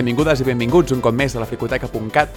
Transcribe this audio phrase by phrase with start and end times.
[0.00, 2.36] Benvingudes i benvinguts un cop més a la fricoteca.cat.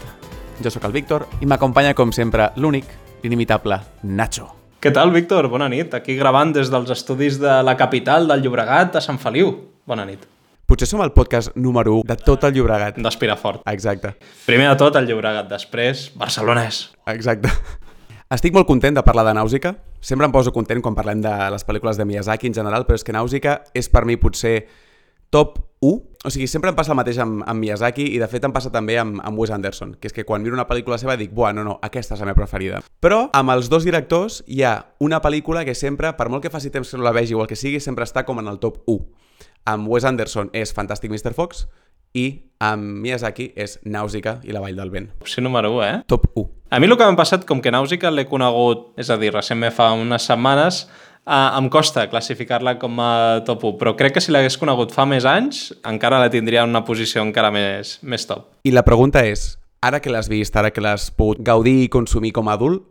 [0.60, 2.90] Jo sóc el Víctor i m'acompanya, com sempre, l'únic,
[3.24, 4.50] l'inimitable Nacho.
[4.84, 5.48] Què tal, Víctor?
[5.48, 5.96] Bona nit.
[5.96, 9.54] Aquí gravant des dels estudis de la capital del Llobregat a Sant Feliu.
[9.88, 10.28] Bona nit.
[10.68, 13.00] Potser som el podcast número 1 de tot el Llobregat.
[13.00, 13.64] D'Espirafort.
[13.72, 14.12] Exacte,
[14.44, 16.90] Primer de tot el Llobregat, després barcelonès.
[17.16, 17.48] exacte.
[18.28, 19.78] Estic molt content de parlar de Nàusica.
[20.02, 23.08] Sempre em poso content quan parlem de les pel·lícules de Miyazaki en general, però és
[23.08, 24.66] que Nàusica és per mi potser
[25.34, 26.02] top 1.
[26.24, 28.70] O sigui, sempre em passa el mateix amb, amb Miyazaki i de fet em passa
[28.72, 31.52] també amb, amb Wes Anderson, que és que quan miro una pel·lícula seva dic, buah,
[31.58, 32.84] no, no, aquesta és la meva preferida.
[33.04, 36.72] Però amb els dos directors hi ha una pel·lícula que sempre, per molt que faci
[36.72, 38.84] temps que no la vegi o el que sigui, sempre està com en el top
[38.86, 39.02] 1.
[39.74, 41.34] Amb Wes Anderson és Fantàstic Mr.
[41.36, 41.66] Fox
[42.14, 42.28] i
[42.62, 45.10] amb Miyazaki és Nàusica i la Vall del Vent.
[45.26, 46.04] Opció número 1, eh?
[46.08, 46.46] Top 1.
[46.70, 49.74] A mi el que m'ha passat, com que Nàusica l'he conegut, és a dir, recentment
[49.74, 50.86] fa unes setmanes,
[51.26, 55.06] eh, em costa classificar-la com a top 1, però crec que si l'hagués conegut fa
[55.10, 58.50] més anys, encara la tindria en una posició encara més, més top.
[58.68, 62.34] I la pregunta és, ara que l'has vist, ara que l'has pogut gaudir i consumir
[62.36, 62.88] com a adult,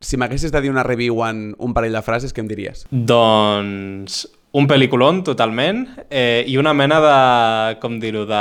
[0.00, 2.86] si m'haguessis de dir una review en un parell de frases, què em diries?
[2.90, 4.22] Doncs
[4.56, 7.18] un pel·lículon, totalment, eh, i una mena de,
[7.82, 8.40] com dir-ho, de,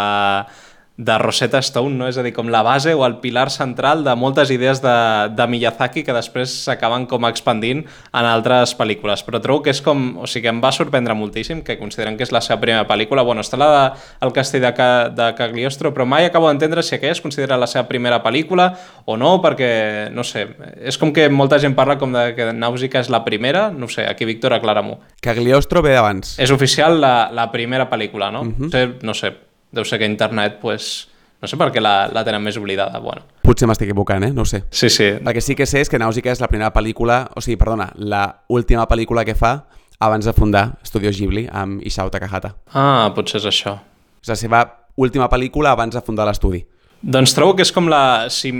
[1.00, 2.08] de Rosetta Stone, no?
[2.12, 4.96] és a dir, com la base o el pilar central de moltes idees de,
[5.32, 9.24] de Miyazaki que després s'acaben com expandint en altres pel·lícules.
[9.24, 10.20] Però trobo que és com...
[10.20, 13.24] O sigui, em va sorprendre moltíssim, que consideren que és la seva primera pel·lícula.
[13.24, 16.98] Bueno, està la de El castell de, Ca, de Cagliostro, però mai acabo d'entendre si
[17.00, 18.74] aquella es considera la seva primera pel·lícula
[19.08, 19.72] o no, perquè,
[20.12, 20.50] no sé,
[20.84, 24.04] és com que molta gent parla com de que Nàusica és la primera, no sé,
[24.04, 25.00] aquí Víctor aclara-m'ho.
[25.24, 26.36] Cagliostro ve d'abans.
[26.44, 28.44] És oficial la, la primera pel·lícula, no?
[28.44, 28.72] Uh -huh.
[28.74, 29.32] sé, no sé,
[29.72, 31.10] deu ser que internet, pues,
[31.42, 33.00] no sé per què la, la tenen més oblidada.
[33.00, 34.32] Bueno, Potser m'estic equivocant, eh?
[34.36, 34.64] No sé.
[34.70, 37.42] sí, sí, El que sí que sé és que Nàusica és la primera pel·lícula, o
[37.42, 39.66] sigui, perdona, la última pel·lícula que fa
[40.00, 42.54] abans de fundar Studios Ghibli amb Isao Takahata.
[42.74, 43.78] Ah, potser és això.
[44.22, 44.62] És la seva
[45.00, 46.62] última pel·lícula abans de fundar l'estudi.
[47.02, 48.30] Doncs trobo que és com la...
[48.30, 48.52] Si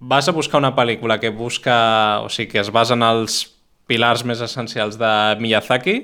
[0.00, 2.20] vas a buscar una pel·lícula que busca...
[2.24, 3.42] O sigui, que es basa en els
[3.90, 5.10] pilars més essencials de
[5.42, 5.96] Miyazaki,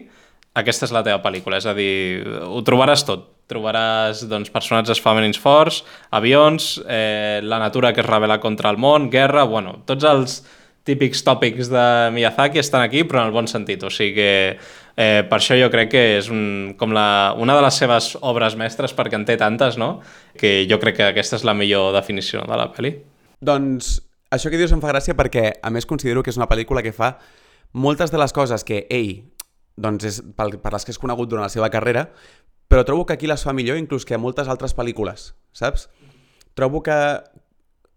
[0.56, 1.60] aquesta és la teva pel·lícula.
[1.60, 3.32] És a dir, ho trobaràs tot.
[3.46, 5.82] Trobaràs doncs, personatges femenins forts,
[6.16, 9.44] avions, eh, la natura que es revela contra el món, guerra...
[9.46, 10.40] Bueno, tots els
[10.86, 11.84] típics tòpics de
[12.14, 13.82] Miyazaki estan aquí, però en el bon sentit.
[13.86, 17.62] O sigui que eh, per això jo crec que és un, com la, una de
[17.66, 20.00] les seves obres mestres, perquè en té tantes, no?
[20.38, 22.96] Que jo crec que aquesta és la millor definició de la pel·li.
[23.44, 23.96] Doncs
[24.34, 26.94] això que dius em fa gràcia perquè, a més, considero que és una pel·lícula que
[26.94, 27.16] fa
[27.76, 29.26] moltes de les coses que ell,
[29.76, 32.09] doncs és per, per les que és conegut durant la seva carrera,
[32.69, 35.87] però trobo que aquí les fa millor inclús que a moltes altres pel·lícules, saps?
[36.59, 36.97] Trobo que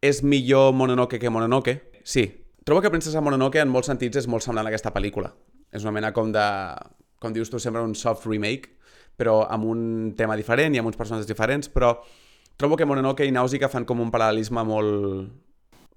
[0.05, 1.79] és millor Mononoke que Mononoke.
[2.03, 2.27] Sí,
[2.67, 5.33] trobo que Princesa Mononoke en molts sentits és molt semblant a aquesta pel·lícula.
[5.73, 6.45] És una mena com de,
[7.19, 8.75] com dius tu, sempre un soft remake,
[9.19, 9.81] però amb un
[10.17, 11.95] tema diferent i amb uns personatges diferents, però
[12.59, 15.29] trobo que Mononoke i Nàusica fan com un paral·lelisme molt,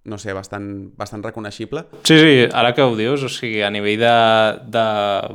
[0.04, 0.66] no sé, bastant,
[0.98, 1.84] bastant reconeixible.
[2.02, 4.14] Sí, sí, ara que ho dius, o sigui, a nivell de,
[4.74, 4.86] de,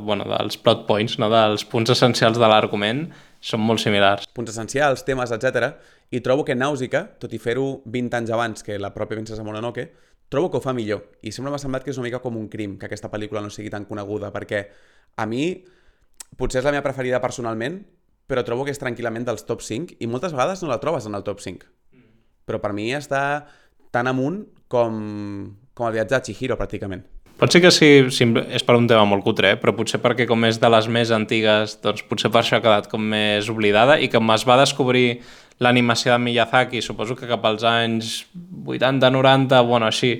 [0.04, 1.30] bueno, dels plot points, no?
[1.32, 3.06] dels punts essencials de l'argument,
[3.40, 4.28] són molt similars.
[4.34, 5.72] punts essencials, temes, etc.
[6.12, 9.88] I trobo que Nàusica, tot i fer-ho 20 anys abans que la pròpia Princesa Mononoke,
[10.28, 11.06] trobo que ho fa millor.
[11.22, 13.52] I sempre m'ha semblat que és una mica com un crim que aquesta pel·lícula no
[13.52, 14.66] sigui tan coneguda, perquè
[15.16, 15.64] a mi
[16.36, 17.80] potser és la meva preferida personalment,
[18.28, 21.16] però trobo que és tranquil·lament dels top 5 i moltes vegades no la trobes en
[21.16, 21.64] el top 5.
[22.44, 23.22] Però per mi està
[23.92, 24.98] tan amunt com,
[25.74, 27.04] com el viatge de Chihiro, pràcticament.
[27.38, 29.58] Pot ser que sí, sí, és per un tema molt cutre, eh?
[29.62, 32.88] però potser perquè com és de les més antigues, doncs potser per això ha quedat
[32.90, 35.20] com més oblidada i com es va descobrir
[35.62, 38.24] l'animació de Miyazaki, suposo que cap als anys
[38.66, 40.16] 80-90, bueno, així,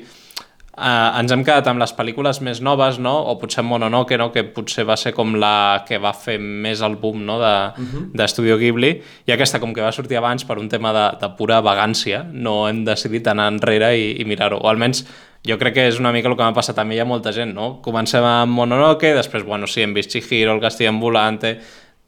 [0.78, 3.14] eh, ens hem quedat amb les pel·lícules més noves, no?
[3.30, 4.30] o potser Mononoke, no?
[4.34, 7.38] que potser va ser com la que va fer més el boom no?
[7.42, 8.04] de, uh -huh.
[8.14, 8.92] d'Estudio Ghibli,
[9.26, 12.68] i aquesta com que va sortir abans per un tema de, de pura vagància, no
[12.68, 15.04] hem decidit anar enrere i, i mirar-ho, o almenys
[15.46, 17.32] jo crec que és una mica el que m'ha passat a mi i a molta
[17.32, 17.80] gent, no?
[17.82, 21.58] Comencem amb Mononoke, després, bueno, sí, hem vist Chihiro, el Castillo Ambulante,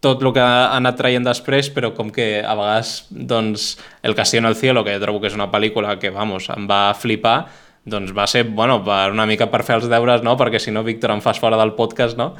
[0.00, 4.40] tot el que ha anat traient després, però com que a vegades, doncs, El Castillo
[4.40, 7.50] en el Cielo, que jo trobo que és una pel·lícula que, vamos, em va flipar,
[7.84, 10.36] doncs va ser, bueno, per una mica per fer els deures, no?
[10.40, 12.34] Perquè si no, Víctor, em fas fora del podcast, no?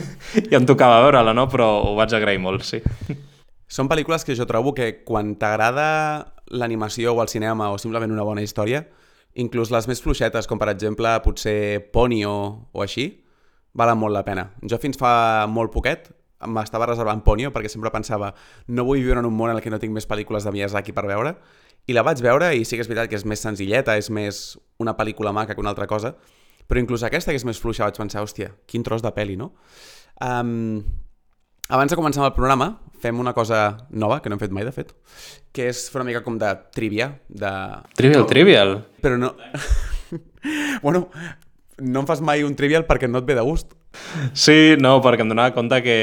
[0.50, 1.46] I em tocava veure-la, no?
[1.52, 2.80] Però ho vaig agrair molt, sí.
[3.68, 8.24] Són pel·lícules que jo trobo que quan t'agrada l'animació o el cinema o simplement una
[8.26, 8.84] bona història,
[9.36, 12.36] inclús les més fluixetes, com per exemple potser Ponyo
[12.72, 13.10] o així,
[13.76, 14.48] valen molt la pena.
[14.64, 16.08] Jo fins fa molt poquet
[16.44, 18.32] m'estava reservant Ponyo perquè sempre pensava
[18.68, 20.92] no vull viure en un món en el que no tinc més pel·lícules de Miyazaki
[20.92, 21.32] per veure
[21.86, 24.58] i la vaig veure i sí que és veritat que és més senzilleta, és més
[24.82, 26.14] una pel·lícula maca que una altra cosa,
[26.66, 29.52] però inclús aquesta que és més fluixa vaig pensar, hòstia, quin tros de pel·li, no?
[30.24, 30.82] Um,
[31.68, 32.72] abans de començar amb el programa,
[33.02, 34.92] fem una cosa nova, que no hem fet mai, de fet,
[35.54, 37.52] que és fer una mica com de trivia, de...
[37.98, 38.76] Trivial, trivial.
[39.04, 39.34] Però no...
[40.84, 41.06] bueno,
[41.78, 43.75] no em fas mai un trivial perquè no et ve de gust.
[44.36, 45.96] Sí, no, perquè em donava compte que,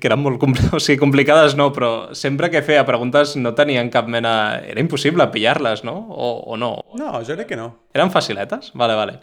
[0.00, 3.90] que eren molt compl o sigui, complicades, no, però sempre que feia preguntes no tenien
[3.92, 4.60] cap mena...
[4.64, 5.96] Era impossible pillar-les, no?
[6.08, 6.72] O, o no?
[6.98, 7.72] No, jo crec que no.
[7.96, 8.72] Eren faciletes?
[8.74, 9.18] Vale, vale.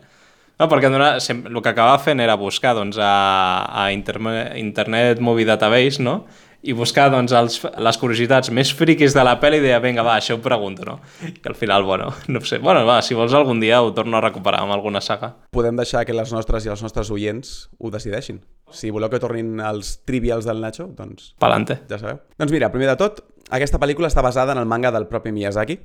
[0.55, 5.19] No, perquè donava, sem- el que acabava fent era buscar doncs, a, a Interme- Internet
[5.19, 6.21] Movie Database, no?
[6.65, 10.15] I buscar doncs, els, les curiositats més friquis de la pel·li i deia, vinga, va,
[10.17, 10.95] això ho pregunto, no?
[11.21, 12.57] Que al final, bueno, no sé.
[12.63, 15.35] Bueno, va, si vols algun dia ho torno a recuperar amb alguna saga.
[15.53, 18.41] Podem deixar que les nostres i els nostres oients ho decideixin.
[18.73, 21.83] Si voleu que tornin els trivials del Nacho, doncs Palante.
[21.89, 22.23] ja sabeu.
[22.39, 23.21] Doncs mira, primer de tot,
[23.53, 25.77] aquesta pel·lícula està basada en el manga del propi Miyazaki,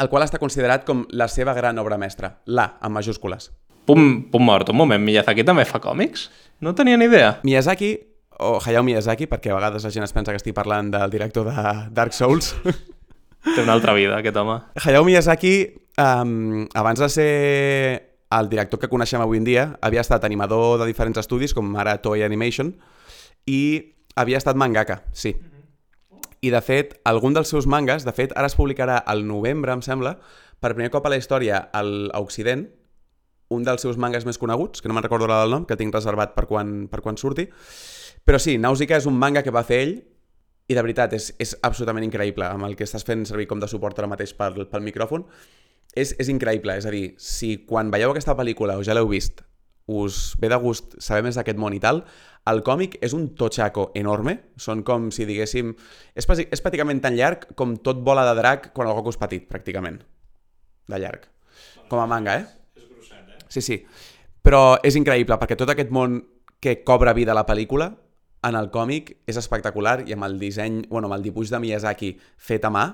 [0.00, 3.50] el qual està considerat com la seva gran obra mestra, la, amb majúscules.
[3.84, 6.30] Punt, punt mort, un moment, Miyazaki també fa còmics?
[6.64, 7.34] No tenia ni idea.
[7.44, 7.92] Miyazaki,
[8.40, 11.46] o Hayao Miyazaki, perquè a vegades la gent es pensa que estic parlant del director
[11.50, 12.54] de Dark Souls,
[13.44, 14.56] Té una altra vida, aquest home.
[14.80, 15.54] Hayao Miyazaki,
[16.00, 17.30] um, abans de ser
[18.32, 21.98] el director que coneixem avui en dia, havia estat animador de diferents estudis, com ara
[22.02, 22.72] Toei Animation,
[23.46, 23.60] i
[24.16, 25.34] havia estat mangaka, sí.
[26.40, 29.84] I, de fet, algun dels seus mangas, de fet, ara es publicarà al novembre, em
[29.84, 30.16] sembla,
[30.60, 32.66] per primer cop a la història al, a Occident,
[33.52, 35.92] un dels seus mangas més coneguts, que no me'n recordo ara del nom, que tinc
[35.94, 37.46] reservat per quan, per quan surti,
[38.24, 39.94] però sí, Nausicaa és un manga que va fer ell
[40.68, 43.68] i de veritat és, és absolutament increïble amb el que estàs fent servir com de
[43.68, 45.26] suport ara mateix pel, pel micròfon
[45.94, 49.44] és, és increïble, és a dir, si quan veieu aquesta pel·lícula o ja l'heu vist
[49.86, 52.02] us ve de gust saber més d'aquest món i tal,
[52.48, 55.74] el còmic és un totxaco enorme, són com si diguéssim...
[56.16, 59.44] És, és pràcticament tan llarg com tot bola de drac quan el Goku és petit,
[59.48, 60.00] pràcticament.
[60.88, 61.28] De llarg.
[61.88, 62.80] Com a manga, eh?
[62.80, 63.44] És grosset, eh?
[63.48, 63.78] Sí, sí.
[64.44, 66.22] Però és increïble, perquè tot aquest món
[66.60, 67.90] que cobra vida a la pel·lícula,
[68.44, 72.14] en el còmic, és espectacular i amb el disseny, bueno, amb el dibuix de Miyazaki
[72.36, 72.84] fet a mà,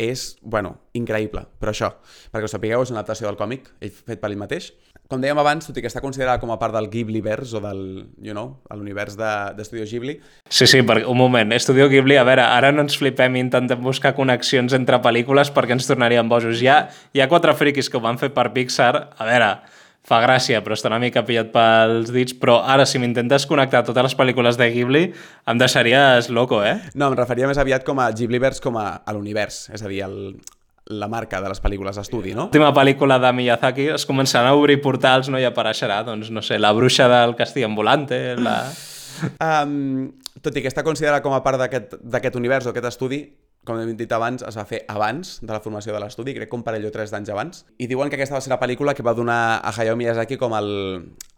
[0.00, 1.42] és, bueno, increïble.
[1.60, 1.90] Però això,
[2.32, 4.70] perquè ho sapigueu, és una adaptació del còmic, ell fet per ell mateix.
[5.10, 7.82] Com dèiem abans, tot i que està considerada com a part del Ghibli-verse o del,
[8.22, 10.14] you know, l'univers de- d'Estudio Ghibli,
[10.48, 13.82] Sí, sí, perquè, un moment, Estudio Ghibli, a veure, ara no ens flipem i intentem
[13.82, 16.62] buscar connexions entre pel·lícules perquè ens tornaríem bojos.
[16.62, 16.78] Hi ha,
[17.12, 19.50] hi ha quatre friquis que ho van fer per Pixar, a veure,
[20.10, 24.08] fa gràcia, però està una mica pillat pels dits, però ara si m'intentes connectar totes
[24.08, 25.04] les pel·lícules de Ghibli
[25.50, 26.80] em deixaries loco, eh?
[26.94, 30.02] no, em referia més aviat com a Ghibli-verse com a, a l'univers, és a dir,
[30.06, 30.16] el,
[30.90, 32.48] la marca de les pel·lícules d'estudi, no?
[32.48, 35.38] L'última pel·lícula de Miyazaki es començaran a obrir portals no?
[35.38, 38.56] i apareixerà, doncs, no sé, la bruixa del castell ambulante, la...
[39.36, 40.08] Um,
[40.40, 43.20] tot i que està considerada com a part d'aquest univers o aquest estudi,
[43.64, 46.56] com hem dit abans, es va fer abans de la formació de l'estudi, crec que
[46.56, 47.64] un parell o tres d'anys abans.
[47.78, 50.56] I diuen que aquesta va ser la pel·lícula que va donar a Hayao Miyazaki com
[50.56, 50.70] el,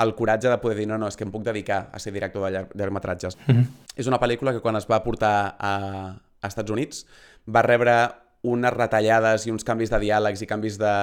[0.05, 2.47] el coratge de poder dir no, no, és que em puc dedicar a ser director
[2.47, 3.39] de llarg, llargmetratges.
[3.47, 3.67] Mm -hmm.
[3.97, 5.75] És una pel·lícula que quan es va portar a,
[6.41, 7.07] a Estats Units
[7.47, 8.11] va rebre
[8.43, 10.95] unes retallades i uns canvis de diàlegs i canvis de,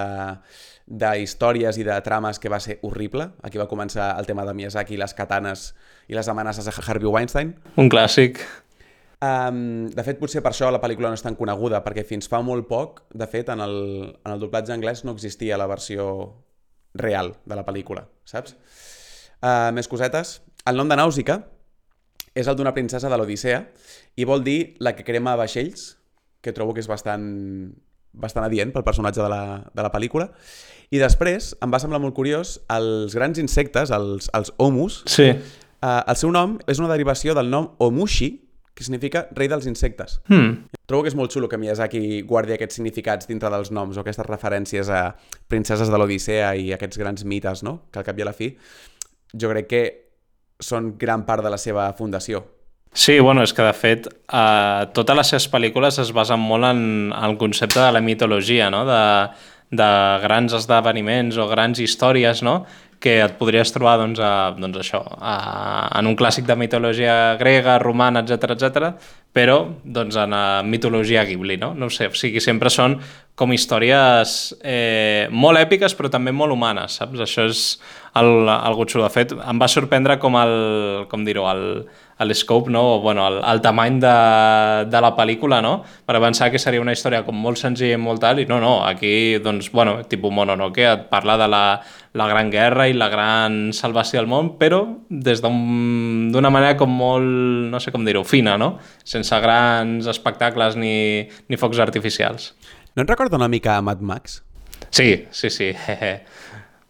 [0.87, 3.31] de històries i de trames que va ser horrible.
[3.43, 5.75] Aquí va començar el tema de Miyazaki, les katanes
[6.07, 7.55] i les amenaces de Harvey Weinstein.
[7.75, 8.39] un clàssic.
[9.19, 12.39] Um, de fet, potser per això la pel·lícula no és tan coneguda, perquè fins fa
[12.45, 13.75] molt poc, de fet, en el,
[14.15, 16.05] en el doblatge anglès no existia la versió
[16.95, 18.55] real de la pel·lícula, saps?
[19.43, 20.39] Uh, més cosetes.
[20.67, 21.41] El nom de Nàusica
[22.31, 23.61] és el d'una princesa de l'Odissea
[24.15, 25.97] i vol dir la que crema vaixells,
[26.39, 27.23] que trobo que és bastant,
[28.15, 30.29] bastant adient pel personatge de la, de la pel·lícula.
[30.95, 35.33] I després, em va semblar molt curiós, els grans insectes, els, els omus, Sí.
[35.79, 38.33] Uh, el seu nom és una derivació del nom Omushi,
[38.79, 40.21] que significa rei dels insectes.
[40.31, 40.69] Hmm.
[40.87, 44.25] Trobo que és molt xulo que Miyazaki guardi aquests significats dintre dels noms o aquestes
[44.25, 45.09] referències a
[45.51, 47.81] princeses de l'Odissea i aquests grans mites, no?
[47.91, 48.53] Que al cap i a la fi
[49.35, 49.83] jo crec que
[50.59, 52.41] són gran part de la seva fundació.
[52.93, 56.81] Sí, bueno, és que de fet eh, totes les seves pel·lícules es basen molt en,
[57.13, 58.81] en el concepte de la mitologia, no?
[58.87, 59.03] de,
[59.69, 59.89] de
[60.23, 62.63] grans esdeveniments o grans històries, no?
[62.99, 65.35] Que et podries trobar doncs, a, doncs això, a,
[65.99, 68.89] en un clàssic de mitologia grega, romana, etc etc,
[69.35, 71.71] però doncs, en la mitologia Ghibli, no?
[71.77, 72.97] No sé, o sigui, sempre són
[73.39, 77.23] com històries eh, molt èpiques però també molt humanes, saps?
[77.23, 77.63] Això és
[78.19, 79.05] el, el xulo.
[79.05, 80.55] De fet, em va sorprendre com el,
[81.11, 81.65] com dir-ho, el,
[82.19, 82.95] el scope, no?
[82.95, 84.11] o, bueno, el, el tamany de,
[84.91, 85.83] de la pel·lícula, no?
[86.05, 88.73] Per pensar que seria una història com molt senzilla i molt tal, i no, no,
[88.85, 91.61] aquí, doncs, bueno, tipus Mononoke, et parla de la,
[92.19, 96.91] la gran guerra i la gran salvació del món, però des d'un- d'una manera com
[96.91, 97.23] molt,
[97.71, 98.73] no sé com dir-ho, fina, no?
[99.07, 102.51] Sense grans espectacles ni, ni focs artificials.
[102.95, 104.41] No et recorda una mica a Mad Max?
[104.91, 105.71] Sí, sí, sí.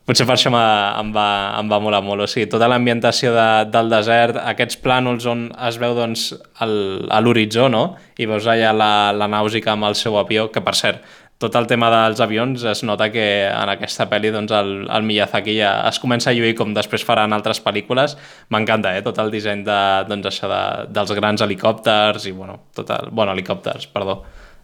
[0.10, 1.28] Potser per això em va,
[1.60, 2.24] em va molar molt.
[2.24, 6.32] O sigui, tota l'ambientació de, del desert, aquests plànols on es veu doncs,
[6.66, 6.72] el,
[7.13, 7.84] a l'horitzó, no?
[8.18, 11.04] I veus allà la, la nàusica amb el seu avió, que per cert,
[11.38, 15.54] tot el tema dels avions es nota que en aquesta pel·li doncs, el, el Miyazaki
[15.60, 18.18] ja es comença a lluir com després faran altres pel·lícules.
[18.50, 19.06] M'encanta, eh?
[19.06, 19.78] Tot el disseny de,
[20.10, 20.63] doncs, això de,
[20.98, 24.24] dels grans helicòpters i, bueno, tot el, bueno, helicòpters, perdó,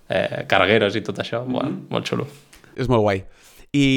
[0.09, 1.45] eh, cargueros i tot això.
[1.45, 1.61] Mm -hmm.
[1.61, 2.27] bueno, molt xulo.
[2.75, 3.23] És molt guai.
[3.71, 3.87] I,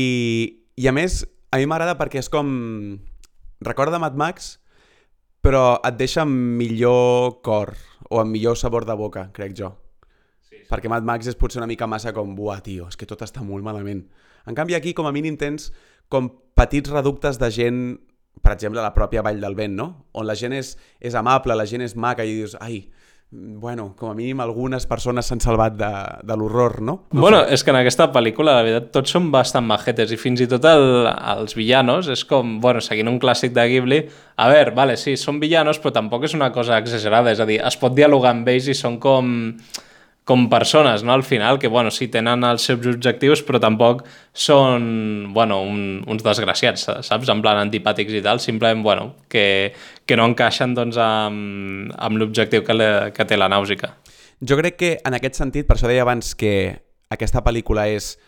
[0.76, 2.48] i a més, a mi m'agrada perquè és com...
[3.64, 4.52] Recorda Mad Max,
[5.42, 7.72] però et deixa amb millor cor
[8.08, 9.72] o amb millor sabor de boca, crec jo.
[10.46, 10.66] Sí, sí.
[10.70, 13.42] Perquè Mad Max és potser una mica massa com, buah, tio, és que tot està
[13.42, 14.04] molt malament.
[14.46, 15.72] En canvi, aquí, com a mínim, tens
[16.08, 17.80] com petits reductes de gent,
[18.44, 19.88] per exemple, la pròpia Vall del Vent, no?
[20.14, 22.84] On la gent és, és amable, la gent és maca i dius, ai,
[23.30, 25.90] bueno, com a mínim algunes persones s'han salvat de,
[26.24, 26.94] de l'horror, no?
[27.12, 27.58] no bueno, sé.
[27.58, 30.64] és que en aquesta pel·lícula, la veritat, tots són bastant majetes i fins i tot
[30.70, 31.04] el,
[31.36, 34.00] els villanos és com, bueno, seguint un clàssic de Ghibli,
[34.40, 37.60] a veure, vale, sí, són villanos, però tampoc és una cosa exagerada, és a dir,
[37.60, 39.52] es pot dialogar amb ells i són com
[40.28, 44.02] com persones, no?, al final, que, bueno, sí, tenen els seus objectius, però tampoc
[44.36, 49.72] són, bueno, un, uns desgraciats, saps?, en plan antipàtics i tal, simplement, bueno, que,
[50.04, 52.76] que no encaixen, doncs, amb, amb l'objectiu que,
[53.16, 53.94] que té la nàusica.
[54.44, 56.52] Jo crec que, en aquest sentit, per això deia abans que
[57.08, 58.18] aquesta pel·lícula és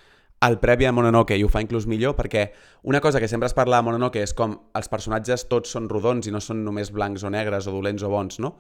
[0.41, 2.47] el previ a Mononoke i ho fa inclús millor perquè
[2.89, 6.27] una cosa que sempre es parla a Mononoke és com els personatges tots són rodons
[6.27, 8.55] i no són només blancs o negres o dolents o bons, no?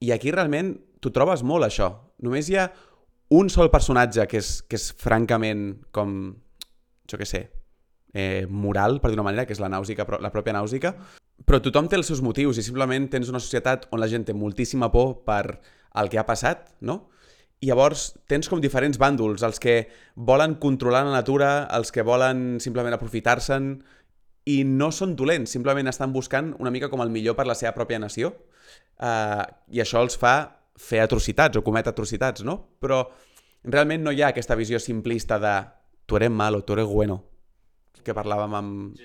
[0.00, 1.90] I aquí realment t'ho trobes molt, això.
[2.24, 2.70] Només hi ha
[3.36, 6.14] un sol personatge que és, que és francament com,
[7.08, 7.42] jo què sé,
[8.14, 10.94] eh, moral, per dir-una manera, que és la nàusica, la pròpia nàusica,
[11.46, 14.34] però tothom té els seus motius i simplement tens una societat on la gent té
[14.36, 15.60] moltíssima por per
[16.00, 17.10] el que ha passat, no?
[17.60, 22.56] I llavors tens com diferents bàndols, els que volen controlar la natura, els que volen
[22.64, 23.74] simplement aprofitar-se'n,
[24.48, 27.76] i no són dolents, simplement estan buscant una mica com el millor per la seva
[27.76, 28.32] pròpia nació
[29.00, 30.34] eh, i això els fa
[30.80, 32.56] fer atrocitats o cometre atrocitats, no?
[32.80, 33.02] Però
[33.64, 35.64] realment no hi ha aquesta visió simplista de
[36.06, 37.24] tu eres malo, tu eres bueno,
[38.04, 38.96] que parlàvem amb...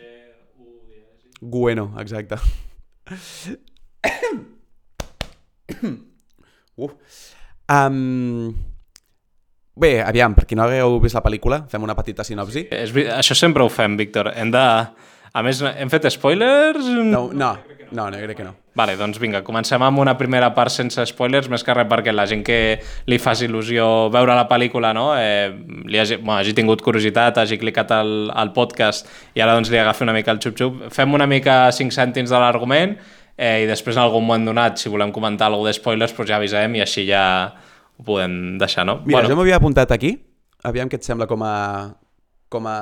[1.42, 2.36] Bueno, exacte.
[6.76, 6.92] uh.
[7.66, 8.54] Um,
[9.76, 12.62] bé, aviam, per qui no hagueu vist la pel·lícula, fem una petita sinopsi.
[12.72, 14.32] És, això sempre ho fem, Víctor.
[14.34, 14.66] Hem de...
[15.36, 16.86] A més, hem fet spoilers?
[16.88, 17.52] No, no,
[17.96, 18.54] no, no crec que no.
[18.76, 22.26] Vale, doncs vinga, comencem amb una primera part sense spoilers, més que res perquè la
[22.28, 22.60] gent que
[23.08, 25.08] li fas il·lusió veure la pel·lícula, no?
[25.16, 25.48] Eh,
[25.88, 29.80] li hagi, bueno, hagi tingut curiositat, hagi clicat al, al podcast i ara doncs li
[29.80, 30.90] agafi una mica el xup-xup.
[30.94, 32.98] Fem una mica 5 cèntims de l'argument
[33.38, 36.40] eh, i després en algun moment donat, si volem comentar alguna de spoilers, doncs ja
[36.40, 37.26] avisem i així ja
[37.96, 39.00] ho podem deixar, no?
[39.06, 39.32] Mira, bueno.
[39.32, 40.18] jo m'havia apuntat aquí,
[40.68, 41.56] aviam què et sembla com a...
[42.52, 42.78] com a...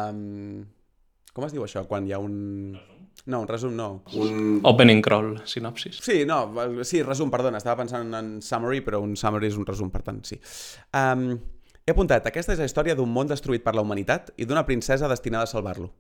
[1.34, 2.74] com es diu això, quan hi ha un...
[3.26, 4.04] No, un resum no.
[4.20, 4.60] Un...
[4.68, 6.02] Opening crawl, sinopsis.
[6.04, 6.42] Sí, no,
[6.84, 10.20] sí, resum, perdona, estava pensant en summary, però un summary és un resum, per tant,
[10.28, 10.40] sí.
[10.92, 11.38] Um,
[11.84, 15.08] he apuntat, aquesta és la història d'un món destruït per la humanitat i d'una princesa
[15.12, 15.94] destinada a salvar-lo.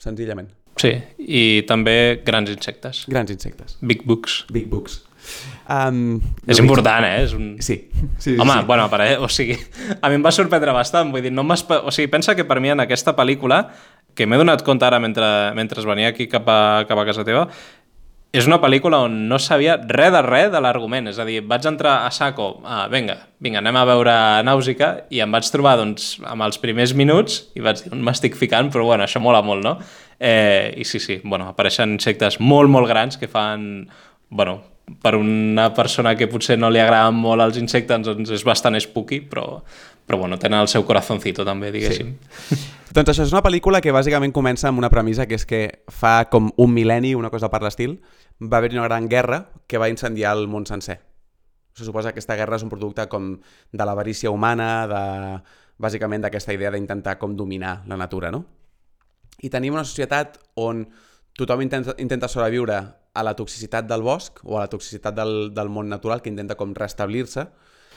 [0.00, 0.48] Senzillament.
[0.80, 0.92] Sí,
[1.24, 3.04] i també grans insectes.
[3.08, 3.78] Grans insectes.
[3.80, 4.42] Big books.
[4.52, 5.02] Big books.
[5.72, 7.24] Um, és important, eh?
[7.24, 7.56] És un...
[7.64, 7.78] Sí.
[8.22, 8.66] sí Home, sí.
[8.68, 9.56] bueno, per, o sigui,
[9.96, 12.70] a mi em va sorprendre bastant, vull dir, no o sigui, pensa que per mi
[12.74, 13.64] en aquesta pel·lícula
[14.16, 17.46] que m'he donat compte ara mentre, mentre venia aquí cap a, cap a casa teva,
[18.36, 21.08] és una pel·lícula on no sabia res de res de l'argument.
[21.08, 25.22] És a dir, vaig entrar a saco, ah, vinga, vinga, anem a veure Nàusica, i
[25.24, 29.06] em vaig trobar doncs, amb els primers minuts i vaig dir, m'estic ficant, però bueno,
[29.06, 29.76] això mola molt, no?
[30.20, 33.86] Eh, I sí, sí, bueno, apareixen insectes molt, molt grans que fan,
[34.28, 34.60] bueno,
[35.02, 39.20] per una persona que potser no li agraden molt els insectes, doncs és bastant spooky,
[39.26, 39.46] però,
[40.06, 42.14] però bueno, tenen el seu corazoncito també, diguéssim.
[42.46, 42.60] Sí.
[42.96, 46.30] doncs això és una pel·lícula que bàsicament comença amb una premissa que és que fa
[46.30, 47.98] com un mil·lenni, una cosa per l'estil,
[48.40, 51.00] va haver-hi una gran guerra que va incendiar el món sencer.
[51.76, 55.02] Se suposa que aquesta guerra és un producte com de l'avarícia humana, de,
[55.78, 58.44] bàsicament d'aquesta idea d'intentar com dominar la natura, no?
[59.44, 60.86] I tenim una societat on
[61.36, 62.78] tothom intenta, intenta sobreviure
[63.16, 66.58] a la toxicitat del bosc o a la toxicitat del, del món natural que intenta
[66.60, 67.48] com restablir-se,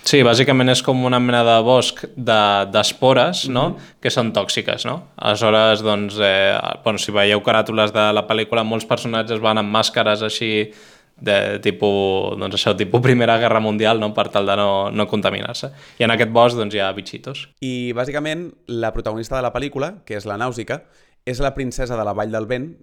[0.08, 3.98] Sí, bàsicament és com una mena de bosc d'espores, de, no?, mm -hmm.
[4.02, 5.10] que són tòxiques, no?
[5.18, 10.22] Aleshores, doncs, eh, bueno, si veieu caràtules de la pel·lícula, molts personatges van amb màscares
[10.22, 10.72] així
[11.20, 15.72] de tipus, doncs això, tipus Primera Guerra Mundial, no?, per tal de no, no contaminar-se.
[16.00, 17.50] I en aquest bosc, doncs, hi ha bitxitos.
[17.60, 20.84] I, bàsicament, la protagonista de la pel·lícula, que és la Nàusica,
[21.26, 22.78] és la princesa de la Vall del Vent,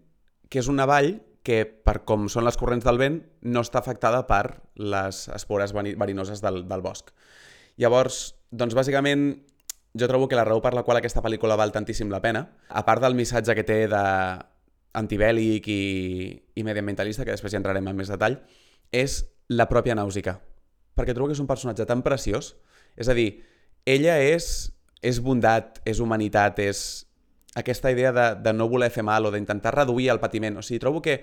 [0.50, 4.24] que és una vall que, per com són les corrents del vent, no està afectada
[4.26, 7.12] per les espores verinoses del, del bosc.
[7.78, 9.28] Llavors, doncs bàsicament
[9.96, 12.84] jo trobo que la raó per la qual aquesta pel·lícula val tantíssim la pena, a
[12.84, 14.02] part del missatge que té de
[14.96, 15.82] antibèl·lic i,
[16.56, 18.40] i mediambientalista, que després ja entrarem en més detall,
[18.92, 20.38] és la pròpia Nàusica.
[20.96, 22.54] Perquè trobo que és un personatge tan preciós.
[22.96, 23.42] És a dir,
[23.86, 24.72] ella és,
[25.04, 27.05] és bondat, és humanitat, és
[27.56, 30.58] aquesta idea de, de no voler fer mal o d'intentar reduir el patiment.
[30.60, 31.22] O sigui, trobo que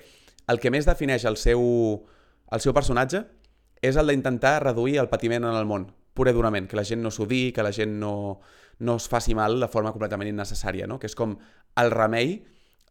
[0.50, 1.62] el que més defineix el seu,
[2.52, 3.22] el seu personatge
[3.86, 7.04] és el d'intentar reduir el patiment en el món, pura i durament, que la gent
[7.06, 8.42] no s'ho que la gent no,
[8.80, 11.00] no es faci mal de forma completament innecessària, no?
[11.00, 11.38] que és com
[11.78, 12.44] el remei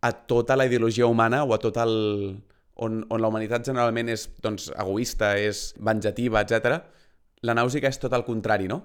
[0.02, 2.42] a tota la ideologia humana o a tot el...
[2.74, 6.78] on, on la humanitat generalment és doncs, egoista, és venjativa, etc.
[7.42, 8.82] La nàusica és tot el contrari, no?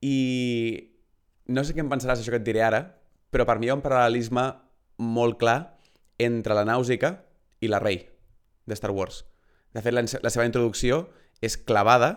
[0.00, 0.16] I
[1.48, 2.82] no sé què em pensaràs això que et diré ara,
[3.36, 4.42] però per mi hi ha un paral·lelisme
[5.04, 5.58] molt clar
[6.24, 7.10] entre la nàusica
[7.60, 7.98] i la rei
[8.64, 9.26] de Star Wars.
[9.76, 11.02] De fet, la, la seva introducció
[11.44, 12.14] és clavada,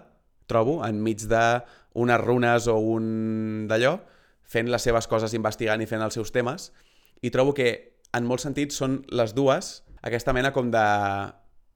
[0.47, 3.97] trobo, enmig d'unes runes o un d'allò,
[4.47, 6.69] fent les seves coses, investigant i fent els seus temes,
[7.19, 10.85] i trobo que en molts sentits són les dues aquesta mena com de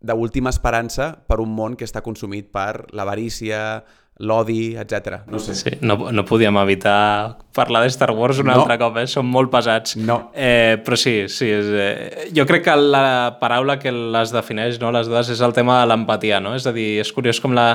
[0.04, 3.84] d'última esperança per un món que està consumit per l'avarícia,
[4.22, 5.24] l'odi, etc.
[5.28, 5.56] No sé.
[5.58, 8.54] Sí, no, no podíem evitar parlar de Star Wars un no.
[8.54, 9.06] altre cop, eh?
[9.10, 9.96] Som molt pesats.
[9.98, 10.32] No.
[10.34, 11.50] Eh, però sí, sí.
[11.54, 15.54] És, eh, jo crec que la paraula que les defineix, no, les dues, és el
[15.54, 16.56] tema de l'empatia, no?
[16.58, 17.68] És a dir, és curiós com la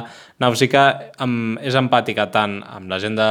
[0.42, 0.85] Nàusica
[1.23, 3.30] amb, és empàtica tant amb la gent de,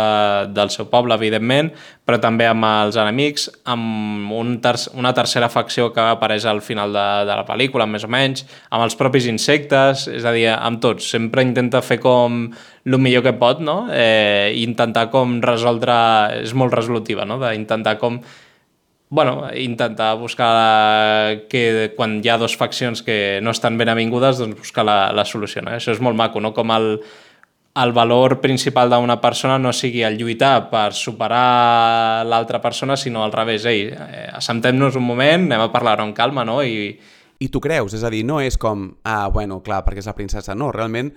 [0.55, 1.71] del seu poble, evidentment,
[2.07, 6.95] però també amb els enemics, amb un ter una tercera facció que apareix al final
[6.95, 10.83] de, de la pel·lícula, més o menys, amb els propis insectes, és a dir, amb
[10.83, 11.07] tots.
[11.11, 12.47] Sempre intenta fer com
[12.87, 13.85] el millor que pot, no?
[13.91, 15.95] Eh, intentar com resoldre...
[16.43, 17.39] És molt resolutiva, no?
[17.43, 18.21] D'intentar com
[19.09, 24.59] bueno, intentar buscar que quan hi ha dues faccions que no estan ben avingudes, doncs
[24.59, 25.63] buscar la, la solució.
[25.63, 25.71] No?
[25.77, 26.51] Això és molt maco, no?
[26.55, 26.97] Com el,
[27.83, 33.35] el valor principal d'una persona no sigui el lluitar per superar l'altra persona, sinó al
[33.35, 33.67] revés.
[33.69, 36.59] Ei, eh, assentem-nos un moment, anem a parlar amb calma, no?
[36.63, 36.91] I,
[37.39, 40.17] I tu creus, és a dir, no és com, ah, bueno, clar, perquè és la
[40.17, 40.55] princesa.
[40.55, 41.13] No, realment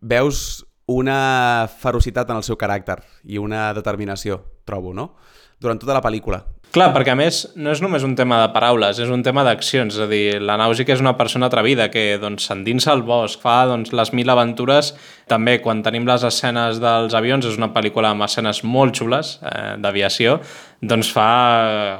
[0.00, 2.98] veus una ferocitat en el seu caràcter
[3.30, 5.12] i una determinació, trobo, no?
[5.60, 6.40] Durant tota la pel·lícula.
[6.70, 9.96] Clar, perquè a més no és només un tema de paraules, és un tema d'accions,
[9.96, 13.64] és a dir, la Nàusica és una persona atrevida que doncs, s'endinsa al bosc, fa
[13.66, 14.92] doncs, les mil aventures,
[15.30, 19.76] també quan tenim les escenes dels avions, és una pel·lícula amb escenes molt xules eh,
[19.80, 20.40] d'aviació,
[20.80, 21.30] doncs fa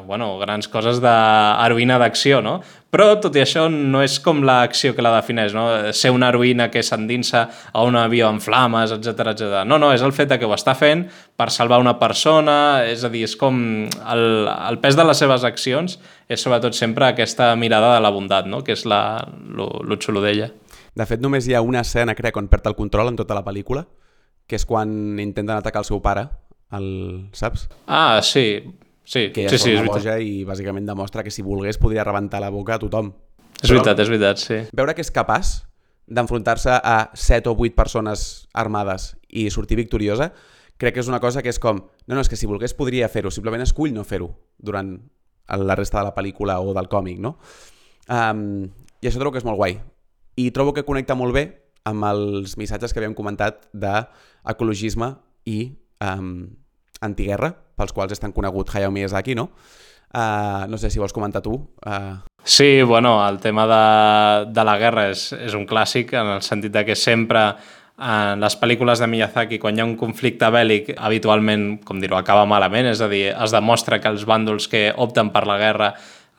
[0.08, 2.58] bueno, grans coses d'heroïna d'acció, no?
[2.90, 5.66] Però, tot i això, no és com l'acció que la defineix, no?
[5.94, 9.60] Ser una heroïna que s'endinsa a un avió en flames, etc etc.
[9.68, 11.04] No, no, és el fet que ho està fent
[11.38, 12.56] per salvar una persona,
[12.90, 17.06] és a dir, és com el, el pes de les seves accions és sobretot sempre
[17.06, 18.64] aquesta mirada de la bondat, no?
[18.66, 19.20] que és la,
[19.54, 20.50] lo, lo xulo d'ella.
[20.96, 23.44] De fet, només hi ha una escena, crec, on perd el control en tota la
[23.46, 23.86] pel·lícula,
[24.46, 24.90] que és quan
[25.22, 26.26] intenten atacar el seu pare,
[26.74, 26.88] el...
[27.36, 27.68] saps?
[27.86, 28.62] Ah, sí,
[29.10, 32.50] Sí, que sí, sí, és boja i bàsicament demostra que si volgués podria rebentar la
[32.54, 33.08] boca a tothom.
[33.56, 34.58] És Però veritat, és veritat, sí.
[34.70, 35.50] Veure que és capaç
[36.06, 38.22] d'enfrontar-se a 7 o 8 persones
[38.54, 40.30] armades i sortir victoriosa,
[40.78, 43.08] crec que és una cosa que és com, no, no, és que si volgués podria
[43.10, 44.30] fer-ho, simplement escull no fer-ho
[44.62, 44.94] durant
[45.58, 47.34] la resta de la pel·lícula o del còmic, no?
[48.06, 48.70] Um,
[49.02, 49.80] I això trobo que és molt guai.
[50.40, 51.44] I trobo que connecta molt bé
[51.88, 55.14] amb els missatges que havíem comentat d'ecologisme
[55.48, 55.60] i
[56.04, 56.48] um,
[57.04, 59.50] antiguerra, pels quals és tan conegut Hayao Miyazaki, no?
[60.10, 61.54] Uh, no sé si vols comentar tu.
[61.86, 62.20] Uh...
[62.42, 63.84] Sí, bueno, el tema de,
[64.52, 67.44] de la guerra és, és un clàssic en el sentit de que sempre
[68.00, 72.46] en les pel·lícules de Miyazaki, quan hi ha un conflicte bèl·lic, habitualment, com dir-ho, acaba
[72.48, 75.90] malament, és a dir, es demostra que els bàndols que opten per la guerra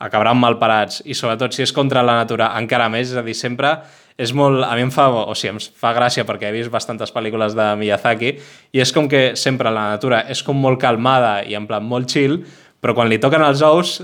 [0.02, 3.76] acabaran malparats i sobretot si és contra la natura encara més, és a dir, sempre
[4.20, 4.64] és molt...
[4.66, 7.68] A mi em fa, o sigui, em fa gràcia perquè he vist bastantes pel·lícules de
[7.80, 8.34] Miyazaki
[8.74, 12.10] i és com que sempre la natura és com molt calmada i en plan molt
[12.12, 12.40] chill,
[12.82, 14.00] però quan li toquen els ous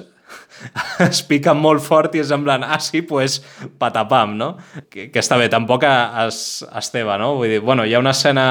[1.08, 3.38] es pica molt fort i és en plan, ah, sí, pues
[3.80, 4.50] patapam, no?
[4.90, 7.34] Que, que està bé, tampoc es, es teva, no?
[7.38, 8.46] Vull dir, bueno, hi ha una escena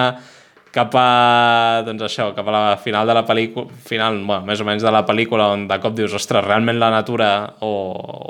[0.74, 4.68] cap a, doncs això, cap a la final de la pel·lícula, final, bueno, més o
[4.68, 7.30] menys de la pel·lícula, on de cop dius, ostres, realment la natura,
[7.66, 7.72] o,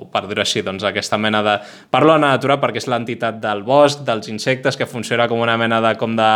[0.02, 1.58] o per dir-ho així, doncs aquesta mena de...
[1.94, 5.58] Parlo de la natura perquè és l'entitat del bosc, dels insectes, que funciona com una
[5.60, 6.32] mena de, com de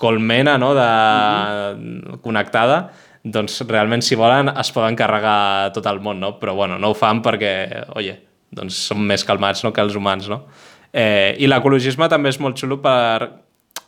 [0.00, 0.88] colmena, no?, de...
[0.88, 2.20] Mm -hmm.
[2.20, 2.90] connectada,
[3.22, 6.38] doncs realment, si volen, es poden carregar tot el món, no?
[6.40, 8.18] Però, bueno, no ho fan perquè, oye,
[8.50, 10.46] doncs som més calmats no, que els humans, no?
[10.92, 13.28] Eh, I l'ecologisme també és molt xulo per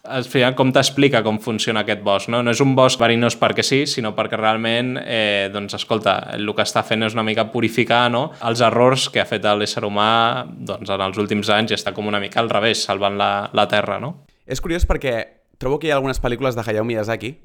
[0.02, 2.40] al final com t'explica com funciona aquest bosc, no?
[2.42, 6.64] No és un bosc verinós perquè sí, sinó perquè realment, eh, doncs, escolta, el que
[6.66, 8.24] està fent és una mica purificar no?
[8.42, 12.10] els errors que ha fet l'ésser humà doncs, en els últims anys i està com
[12.10, 14.24] una mica al revés, salvant la, la Terra, no?
[14.46, 15.14] És curiós perquè
[15.62, 17.36] trobo que hi ha algunes pel·lícules de Hayao Miyazaki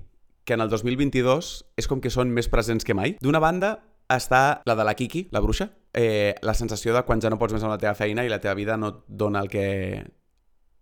[0.48, 3.18] que en el 2022 és com que són més presents que mai.
[3.22, 3.76] D'una banda
[4.10, 7.54] està la de la Kiki, la bruixa, eh, la sensació de quan ja no pots
[7.54, 9.68] més amb la teva feina i la teva vida no et dona el que,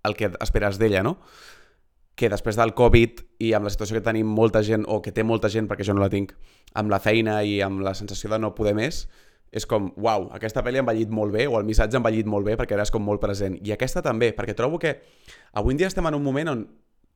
[0.05, 1.17] el que esperes d'ella, no?
[2.15, 5.23] Que després del Covid i amb la situació que tenim molta gent, o que té
[5.23, 6.32] molta gent, perquè jo no la tinc,
[6.80, 9.06] amb la feina i amb la sensació de no poder més,
[9.56, 12.47] és com, uau, aquesta pel·li ha envellit molt bé, o el missatge ha envellit molt
[12.47, 13.56] bé, perquè és com molt present.
[13.63, 14.97] I aquesta també, perquè trobo que
[15.56, 16.65] avui en dia estem en un moment on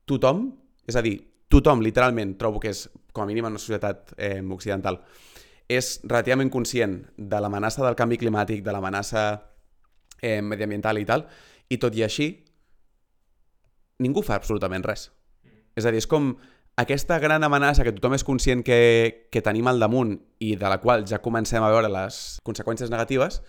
[0.08, 0.46] tothom,
[0.88, 1.18] és a dir,
[1.52, 5.02] tothom, literalment, trobo que és, com a mínim en una societat eh, occidental,
[5.70, 9.26] és relativament conscient de l'amenaça del canvi climàtic, de l'amenaça
[10.22, 11.26] eh, mediambiental i tal,
[11.70, 12.32] i tot i així,
[14.00, 15.10] ningú fa absolutament res.
[15.78, 16.34] És a dir, és com
[16.80, 20.80] aquesta gran amenaça que tothom és conscient que, que tenim al damunt i de la
[20.80, 23.42] qual ja comencem a veure les conseqüències negatives,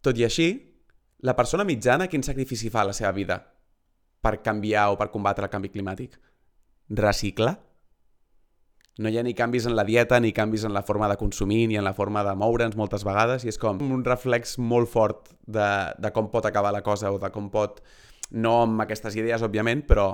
[0.00, 0.50] tot i així,
[1.20, 3.42] la persona mitjana quin sacrifici fa a la seva vida
[4.24, 6.16] per canviar o per combatre el canvi climàtic?
[6.96, 7.58] Reciclar?
[9.00, 11.66] No hi ha ni canvis en la dieta, ni canvis en la forma de consumir,
[11.68, 15.30] ni en la forma de moure'ns moltes vegades, i és com un reflex molt fort
[15.46, 17.80] de, de com pot acabar la cosa o de com pot...
[18.30, 20.08] No amb aquestes idees, òbviament, però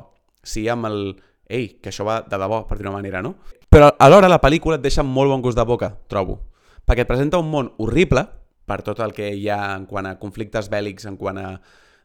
[0.46, 1.00] sí amb el
[1.48, 3.36] ei, que això va de debò, per dir una manera, no?
[3.70, 6.40] Però alhora la pel·lícula et deixa molt bon gust de boca, trobo.
[6.86, 8.24] Perquè et presenta un món horrible,
[8.66, 11.50] per tot el que hi ha en quant a conflictes bèl·lics, en quant a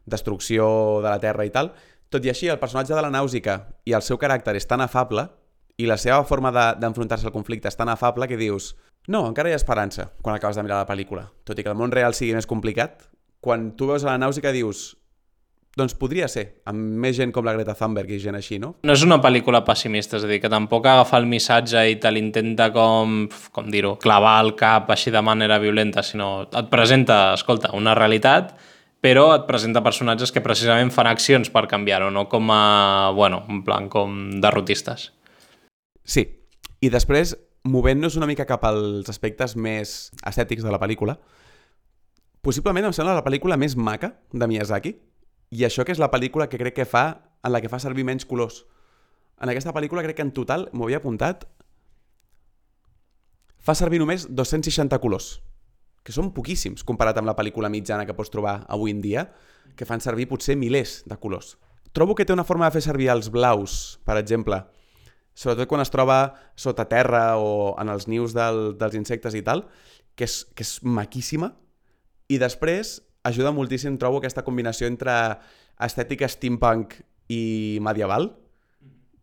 [0.06, 1.72] destrucció de la Terra i tal,
[2.12, 3.56] tot i així el personatge de la Nàusica
[3.88, 5.26] i el seu caràcter és tan afable
[5.80, 8.74] i la seva forma d'enfrontar-se de, al conflicte és tan afable que dius
[9.08, 11.24] no, encara hi ha esperança quan acabes de mirar la pel·lícula.
[11.42, 13.08] Tot i que el món real sigui més complicat,
[13.42, 14.92] quan tu veus a la Nàusica dius
[15.76, 18.74] doncs podria ser, amb més gent com la Greta Thunberg i gent així, no?
[18.84, 22.10] No és una pel·lícula pessimista, és a dir, que tampoc agafa el missatge i te
[22.12, 23.22] l'intenta com,
[23.56, 28.52] com dir-ho, clavar al cap així de manera violenta, sinó et presenta, escolta, una realitat,
[29.02, 33.62] però et presenta personatges que precisament fan accions per canviar-ho, no com a, bueno, en
[33.64, 35.08] plan, com derrotistes.
[36.04, 36.26] Sí,
[36.84, 37.32] i després,
[37.64, 41.16] movent-nos una mica cap als aspectes més estètics de la pel·lícula,
[42.44, 44.94] possiblement em sembla la pel·lícula més maca de Miyazaki,
[45.52, 47.04] i això que és la pel·lícula que crec que fa,
[47.44, 48.62] en la que fa servir menys colors.
[49.42, 51.44] En aquesta pel·lícula crec que en total, m'ho havia apuntat,
[53.60, 55.34] fa servir només 260 colors,
[56.02, 59.26] que són poquíssims comparat amb la pel·lícula mitjana que pots trobar avui en dia,
[59.76, 61.58] que fan servir potser milers de colors.
[61.92, 64.62] Trobo que té una forma de fer servir els blaus, per exemple,
[65.36, 66.18] sobretot quan es troba
[66.56, 69.66] sota terra o en els nius del, dels insectes i tal,
[70.16, 71.52] que és, que és maquíssima,
[72.32, 75.14] i després ajuda moltíssim, trobo, aquesta combinació entre
[75.82, 76.98] estètica steampunk
[77.32, 78.30] i medieval,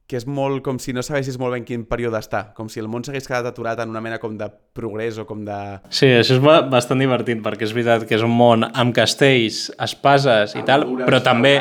[0.09, 2.87] que és molt com si no sabessis molt ben quin període està, com si el
[2.89, 5.57] món s'hagués quedat aturat en una mena com de progrés o com de...
[5.93, 10.57] Sí, això és bastant divertit, perquè és veritat que és un món amb castells, espases
[10.57, 11.59] i tal, però també...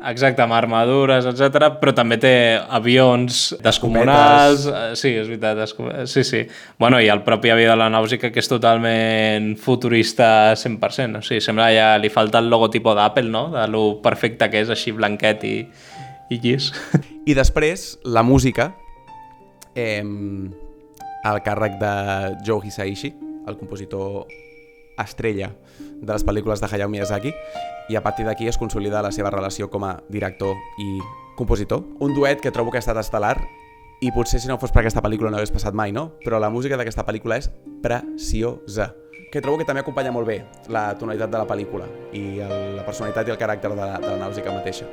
[0.00, 1.66] Exacte, amb armadures, etc.
[1.80, 2.32] però també té
[2.72, 4.64] avions descomunals...
[4.64, 5.00] Escometes.
[5.02, 5.60] Sí, és veritat,
[6.08, 6.40] sí, sí.
[6.80, 11.20] Bueno, i el propi avió de la Nàusica, que és totalment futurista 100%.
[11.20, 13.48] O sigui, sembla ja li falta el logotipo d'Apple, no?
[13.52, 15.56] De lo perfecte que és, així blanquet i,
[16.32, 16.72] i llis.
[17.28, 18.70] I després, la música,
[19.76, 20.00] eh,
[21.28, 21.96] al càrrec de
[22.46, 23.12] Joe Hisaishi,
[23.46, 24.24] el compositor
[25.04, 27.32] estrella de les pel·lícules de Hayao Miyazaki
[27.90, 31.00] i a partir d'aquí es consolida la seva relació com a director i
[31.36, 31.84] compositor.
[32.00, 33.36] Un duet que trobo que ha estat estel·lar
[34.00, 36.10] i potser si no fos per aquesta pel·lícula no hagués passat mai, no?
[36.24, 37.50] Però la música d'aquesta pel·lícula és
[37.84, 38.94] preciosa
[39.30, 40.40] que trobo que també acompanya molt bé
[40.72, 44.16] la tonalitat de la pel·lícula i el, la personalitat i el caràcter de la, de
[44.16, 44.88] la música mateixa.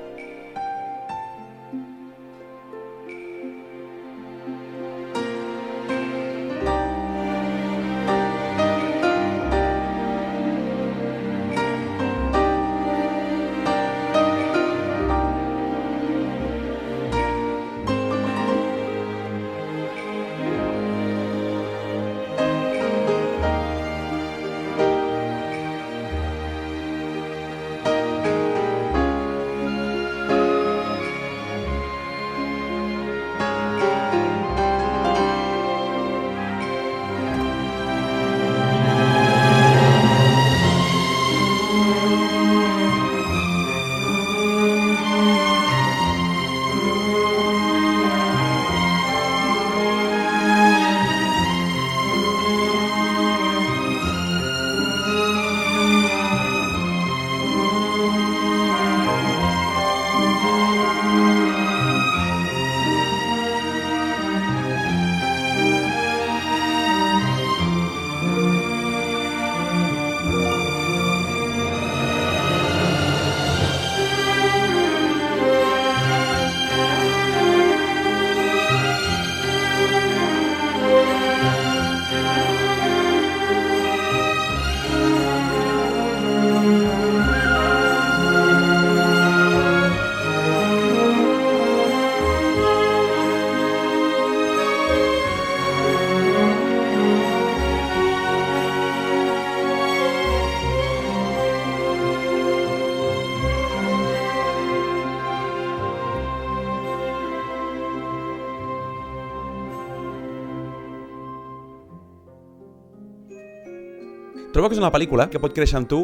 [114.58, 116.00] Trobo que és una pel·lícula que pot créixer amb tu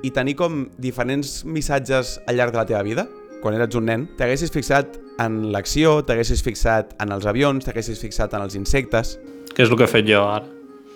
[0.00, 3.02] i tenir com diferents missatges al llarg de la teva vida.
[3.42, 8.32] Quan eres un nen, t'haguessis fixat en l'acció, t'haguessis fixat en els avions, t'haguessis fixat
[8.32, 9.18] en els insectes...
[9.52, 10.48] Que és el que he fet jo ara.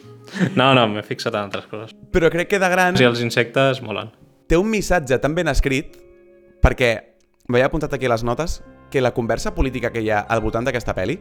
[0.57, 1.93] No, no, m'he fixat en altres coses.
[2.17, 4.09] Però crec que de gran I els insectes molen.
[4.49, 5.99] té un missatge tan ben escrit
[6.65, 6.95] perquè
[7.45, 10.97] m'havia apuntat aquí les notes que la conversa política que hi ha al voltant d'aquesta
[10.97, 11.21] pel·li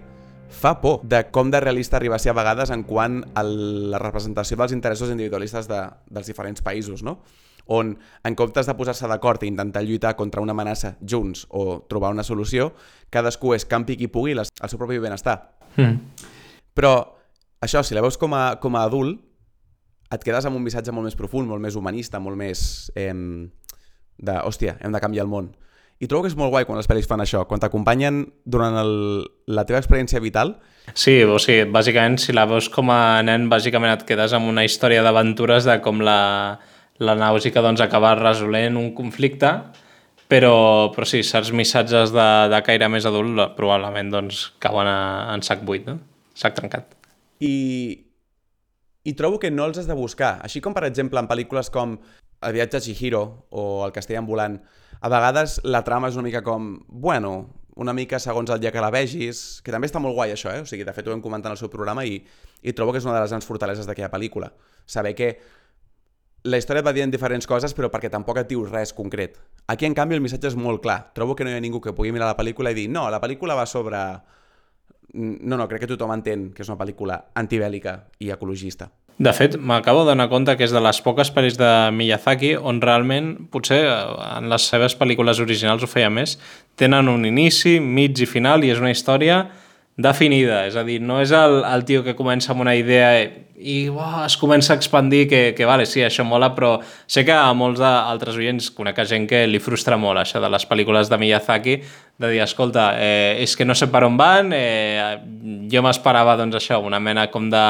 [0.50, 4.00] fa por de com de realista arriba a ser a vegades en quant a la
[4.00, 7.20] representació dels interessos individualistes de, dels diferents països, no?
[7.66, 7.94] on
[8.28, 12.24] en comptes de posar-se d'acord i intentar lluitar contra una amenaça junts o trobar una
[12.28, 12.74] solució,
[13.10, 15.56] cadascú és campi qui pugui les- el seu propi benestar.
[15.78, 15.96] Mm.
[16.76, 17.16] Però
[17.64, 19.22] això, si la veus com a, com a adult,
[20.12, 24.36] et quedes amb un missatge molt més profund, molt més humanista, molt més eh, de,
[24.44, 25.54] hòstia, hem de canviar el món.
[26.02, 28.94] I trobo que és molt guai quan les pel·lis fan això, quan t'acompanyen durant el,
[29.48, 30.58] la teva experiència vital,
[30.92, 34.66] Sí, o sigui, bàsicament, si la veus com a nen, bàsicament et quedes amb una
[34.68, 36.60] història d'aventures de com la,
[37.00, 39.54] la Nàusica doncs, acaba resolent un conflicte,
[40.28, 45.00] però, però sí, certs missatges de, de caire més adult probablement doncs, cauen a,
[45.34, 46.02] en sac buit, no?
[46.36, 46.98] sac trencat.
[47.40, 47.56] i,
[49.04, 50.38] i trobo que no els has de buscar.
[50.44, 51.98] Així com, per exemple, en pel·lícules com
[52.44, 54.58] El viatge a Chihiro o El castell ambulant,
[55.04, 57.34] a vegades la trama és una mica com, bueno,
[57.76, 60.62] una mica segons el dia que la vegis, que també està molt guai això, eh?
[60.63, 62.22] O sigui, de fet ho vam comentar en el seu programa i,
[62.63, 64.54] i trobo que és una de les grans fortaleses d'aquella pel·lícula.
[64.88, 65.28] Saber que
[66.48, 69.36] la història et va dient diferents coses però perquè tampoc et diu res concret.
[69.68, 71.02] Aquí, en canvi, el missatge és molt clar.
[71.18, 73.20] Trobo que no hi ha ningú que pugui mirar la pel·lícula i dir no, la
[73.24, 74.00] pel·lícula va sobre...
[75.13, 78.88] No, no, crec que tothom entén que és una pel·lícula antibèl·lica i ecologista.
[79.17, 82.82] De fet, m'acabo de donar compte que és de les poques pel·lis de Miyazaki on
[82.82, 83.97] realment, potser eh,
[84.39, 86.39] en les seves pel·lícules originals ho feia més,
[86.82, 89.43] tenen un inici, mig i final i és una història
[90.02, 93.12] definida, és a dir, no és el, el tio que comença amb una idea
[93.63, 97.36] i, uah, es comença a expandir que, que vale, sí, això mola, però sé que
[97.36, 101.19] a molts d'altres oients conec gent que li frustra molt això de les pel·lícules de
[101.21, 101.78] Miyazaki,
[102.17, 105.21] de dir, escolta, eh, és que no sé per on van, eh,
[105.69, 107.63] jo m'esperava doncs això, una mena com de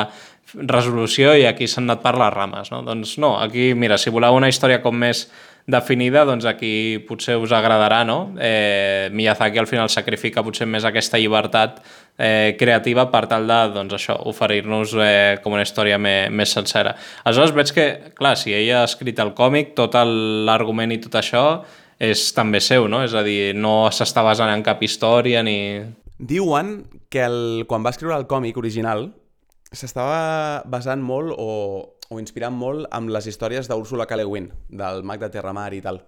[0.54, 2.84] resolució i aquí s'han anat per les rames, no?
[2.86, 5.28] Doncs no, aquí, mira, si voleu una història com més
[5.66, 8.36] definida, doncs aquí potser us agradarà, no?
[8.38, 11.80] Eh, Miyazaki al final sacrifica potser més aquesta llibertat
[12.18, 16.98] eh, creativa per tal de, doncs això, oferir-nos eh, com una història me, més sencera.
[17.24, 21.46] Aleshores veig que, clar, si ella ha escrit el còmic, tot l'argument i tot això
[22.04, 23.04] és també seu, no?
[23.06, 25.80] És a dir, no s'està basant en cap història ni...
[26.20, 26.76] Diuen
[27.12, 29.08] que el, quan va escriure el còmic original
[29.74, 31.50] s'estava basant molt o,
[32.10, 34.18] o inspirant molt amb les històries d'Úrsula K.
[34.20, 36.04] Le Guin, del mag de Terramar i tal.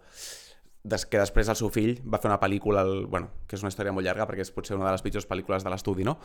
[0.86, 3.72] Des, que després el seu fill va fer una pel·lícula, el, bueno, que és una
[3.74, 6.20] història molt llarga perquè és potser una de les pitjors pel·lícules de l'estudi, no?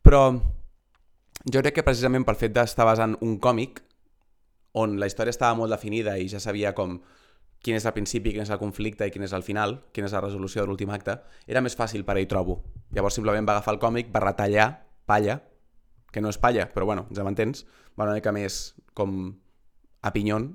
[0.00, 3.82] Però jo crec que precisament pel fet d'estar basant un còmic
[4.80, 7.00] on la història estava molt definida i ja sabia com
[7.60, 10.16] quin és el principi, quin és el conflicte i quin és el final, quina és
[10.16, 12.62] la resolució de l'últim acte, era més fàcil per ell, trobo.
[12.96, 14.70] Llavors simplement va agafar el còmic, va retallar
[15.04, 15.42] palla,
[16.12, 17.64] que no és palla, però bueno, ja m'entens,
[17.98, 18.62] va una mica més
[18.94, 19.30] com
[20.00, 20.50] a pinyon,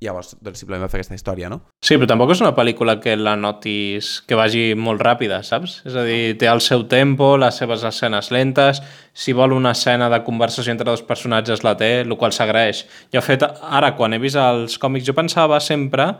[0.00, 1.58] i llavors doncs, simplement va fer aquesta història, no?
[1.84, 5.80] Sí, però tampoc és una pel·lícula que la notis que vagi molt ràpida, saps?
[5.88, 8.80] És a dir, té el seu tempo, les seves escenes lentes,
[9.12, 12.86] si vol una escena de conversació entre dos personatges la té, el qual s'agraeix.
[13.12, 16.14] Jo, fet, ara, quan he vist els còmics, jo pensava sempre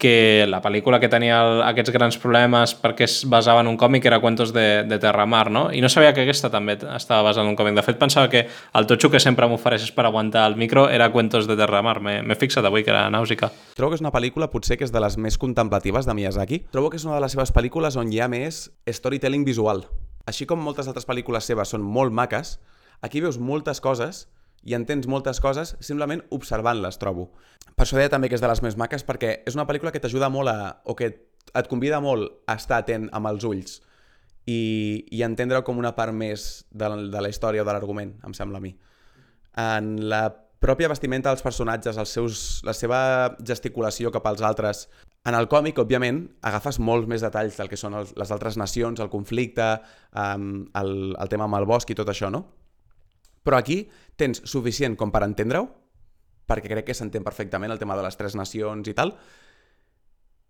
[0.00, 4.08] que la pel·lícula que tenia el, aquests grans problemes perquè es basava en un còmic
[4.08, 5.68] era Cuentos de, de Terramar, no?
[5.70, 7.76] I no sabia que aquesta també estava basada en un còmic.
[7.76, 11.46] De fet, pensava que el totxo que sempre m'ofereixes per aguantar el micro era Cuentos
[11.46, 12.00] de Terramar.
[12.00, 13.52] M'he fixat avui que era nàusica.
[13.76, 16.64] Trobo que és una pel·lícula potser que és de les més contemplatives de Miyazaki.
[16.72, 19.84] Trobo que és una de les seves pel·lícules on hi ha més storytelling visual.
[20.26, 22.58] Així com moltes altres pel·lícules seves són molt maques,
[23.04, 24.26] aquí veus moltes coses
[24.62, 27.30] i entens moltes coses simplement observant-les, trobo.
[27.74, 30.02] Per això deia també que és de les més maques, perquè és una pel·lícula que
[30.02, 30.58] t'ajuda molt a...
[30.84, 31.10] o que
[31.50, 33.80] et convida molt a estar atent amb els ulls
[34.46, 38.36] i, i entendre com una part més de, de la història o de l'argument, em
[38.36, 38.74] sembla a mi.
[39.58, 40.24] En la
[40.60, 43.00] pròpia vestimenta dels personatges, els seus, la seva
[43.40, 44.84] gesticulació cap als altres.
[45.28, 49.00] En el còmic, òbviament, agafes molts més detalls del que són els, les altres nacions,
[49.00, 49.72] el conflicte,
[50.16, 52.44] um, el, el tema amb el bosc i tot això, no?
[53.46, 53.82] Però aquí
[54.20, 55.68] tens suficient com per entendre-ho,
[56.50, 59.14] perquè crec que s'entén perfectament el tema de les tres nacions i tal,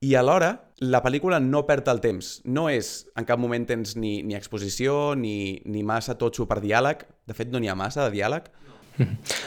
[0.01, 2.39] i alhora la pel·lícula no perd el temps.
[2.49, 7.05] No és, en cap moment tens ni, ni exposició, ni, ni massa totxo per diàleg.
[7.29, 8.49] De fet, no n'hi ha massa de diàleg.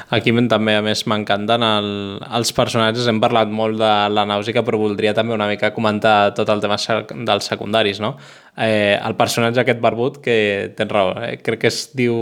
[0.09, 1.89] Aquí també, a més, m'encanten el,
[2.37, 3.07] els personatges.
[3.09, 6.77] Hem parlat molt de la nàusica, però voldria també una mica comentar tot el tema
[6.77, 8.15] dels secundaris, no?
[8.57, 11.37] Eh, el personatge aquest barbut, que tens raó, eh?
[11.43, 12.15] crec que es diu...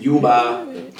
[0.00, 0.38] Yuba...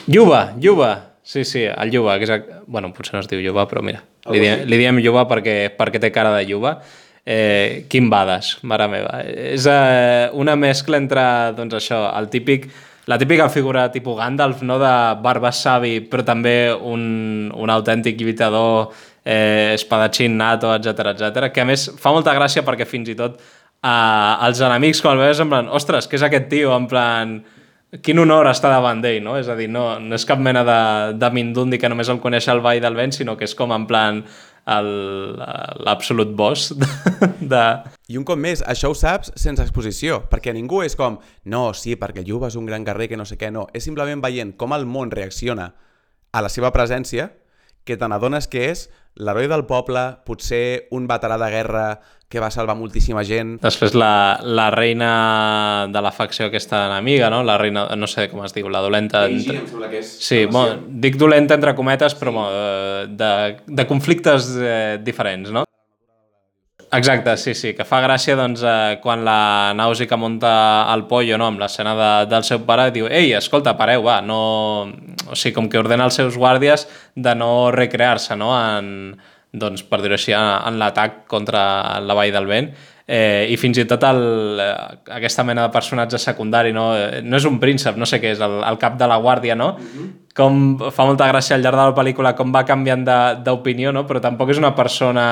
[0.06, 0.92] Yuba, Yuba.
[1.22, 2.30] Sí, sí, el Yuba, que és...
[2.30, 4.00] el- Bueno, potser no es diu Yuba, però mira,
[4.32, 6.76] li diem, li diem Yuba perquè, perquè té cara de Yuba.
[7.24, 9.20] Eh, Quim Bades, mare meva.
[9.28, 11.22] És eh, una mescla entre,
[11.58, 12.66] doncs això, el típic
[13.06, 18.92] la típica figura tipus Gandalf, no?, de barba savi, però també un, un autèntic lluitador,
[19.24, 21.48] eh, espadatxín nato, etc etc.
[21.52, 23.40] que a més fa molta gràcia perquè fins i tot
[23.82, 26.70] eh, els enemics quan el veus en plan, ostres, què és aquest tio?
[26.76, 27.40] En plan,
[28.00, 29.36] quin honor està davant d'ell, no?
[29.36, 30.80] És a dir, no, no és cap mena de,
[31.18, 33.84] de mindundi que només el coneix el Vall del Vent, sinó que és com en
[33.90, 34.22] plan
[34.66, 36.72] l'absolut boss
[37.40, 37.62] de.
[38.08, 41.96] I un cop més, això ho saps sense exposició, perquè ningú és com, no, sí,
[41.98, 43.66] perquè el Yuba és un gran guerrer que no sé què, no.
[43.74, 45.72] És simplement veient com el món reacciona
[46.32, 47.32] a la seva presència
[47.84, 48.88] que te n'adones que és
[49.20, 51.86] l'heroi del poble, potser un veterà de guerra
[52.32, 53.58] que va salvar moltíssima gent.
[53.60, 55.10] Després la, la reina
[55.92, 57.42] de la facció aquesta enemiga, no?
[57.44, 59.26] La reina, no sé com es diu, la dolenta...
[59.28, 59.58] Entre...
[59.60, 60.14] em sembla que és...
[60.24, 63.32] Sí, bueno, dic dolenta entre cometes, però bueno, de,
[63.66, 65.66] de conflictes eh, diferents, no?
[66.92, 70.50] Exacte, sí, sí, que fa gràcia doncs, eh, quan la Nàusica munta
[70.92, 74.40] el pollo no, amb l'escena de, del seu pare diu ei, escolta, pareu, va, no...
[75.32, 76.84] O sigui, com que ordena als seus guàrdies
[77.16, 78.50] de no recrear-se no?
[78.52, 79.14] en,
[79.56, 81.62] doncs, per dir-ho així, en, en l'atac contra
[82.04, 82.68] la Vall del Vent
[83.06, 84.22] eh, i fins i tot el,
[84.62, 84.72] eh,
[85.18, 88.40] aquesta mena de personatge secundari, no, Eh, no és un príncep, no sé què és,
[88.42, 89.72] el, el cap de la guàrdia, no?
[90.36, 93.04] Com fa molta gràcia al llarg de la pel·lícula com va canviant
[93.44, 94.06] d'opinió, no?
[94.08, 95.24] però tampoc és una persona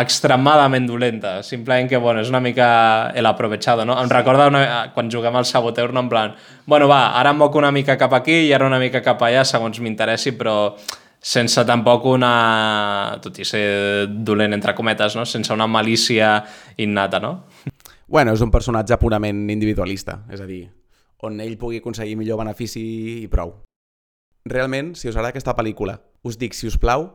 [0.00, 3.98] extremadament dolenta, simplement que bueno, és una mica el aprovechado, no?
[4.00, 4.62] Em recorda una,
[4.94, 6.00] quan juguem al Saboteur, no?
[6.06, 9.02] en plan, bueno, va, ara em moc una mica cap aquí i ara una mica
[9.02, 10.76] cap allà, segons m'interessi, però
[11.20, 15.26] sense tampoc una, tot i ser dolent entre cometes, no?
[15.28, 16.38] sense una malícia
[16.80, 17.34] innata, no?
[18.10, 20.64] Bueno, és un personatge purament individualista, és a dir,
[21.22, 22.82] on ell pugui aconseguir millor benefici
[23.20, 23.52] i prou.
[24.48, 27.06] Realment, si us agrada aquesta pel·lícula, us dic, si us plau,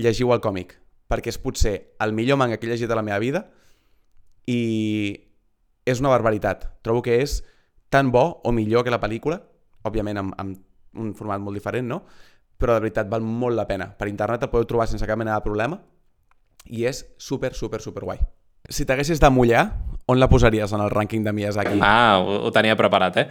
[0.00, 0.74] llegiu el còmic,
[1.10, 3.44] perquè és potser el millor manga que he llegit a la meva vida
[4.48, 5.28] i
[5.86, 6.66] és una barbaritat.
[6.82, 7.40] Trobo que és
[7.92, 9.40] tan bo o millor que la pel·lícula,
[9.84, 12.02] òbviament amb, amb un format molt diferent, no?
[12.60, 13.88] Però de veritat val molt la pena.
[13.96, 15.80] Per internet el podeu trobar sense cap mena de problema
[16.70, 18.20] i és super, super, super guai.
[18.68, 19.64] Si t'haguessis de mullar,
[20.10, 21.78] on la posaries en el rànquing de Miyazaki?
[21.80, 23.26] Ah, ho, ho tenia preparat, eh?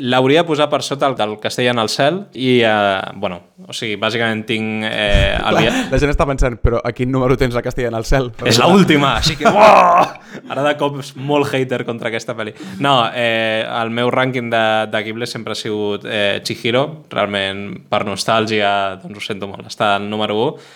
[0.00, 3.74] L'hauria de posar per sota el del Castell en el cel i, eh, bueno, o
[3.76, 5.72] sigui, bàsicament tinc eh, el via...
[5.90, 8.30] la gent està pensant, però a quin número tens la Castella en el cel?
[8.48, 9.50] És l'última, així que...
[9.62, 10.06] Oh!
[10.48, 12.54] Ara de cop és molt hater contra aquesta pel·li.
[12.82, 18.02] No, eh, el meu rànquing de, de Ghibli sempre ha sigut eh, Chihiro, realment per
[18.08, 20.72] nostàlgia, doncs ho sento molt, està al número 1.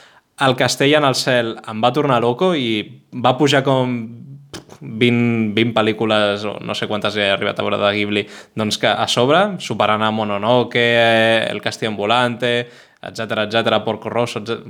[0.47, 2.83] El Castell en el cel em va tornar loco i
[3.25, 3.97] va pujar com
[4.81, 8.25] 20, 20 pel·lícules, o no sé quantes he arribat a veure de Ghibli,
[8.57, 10.85] doncs que a sobre, superant a Mononoke,
[11.51, 12.53] El Castillo Ambulante,
[13.07, 14.63] etc etc Porco Rosso, etc,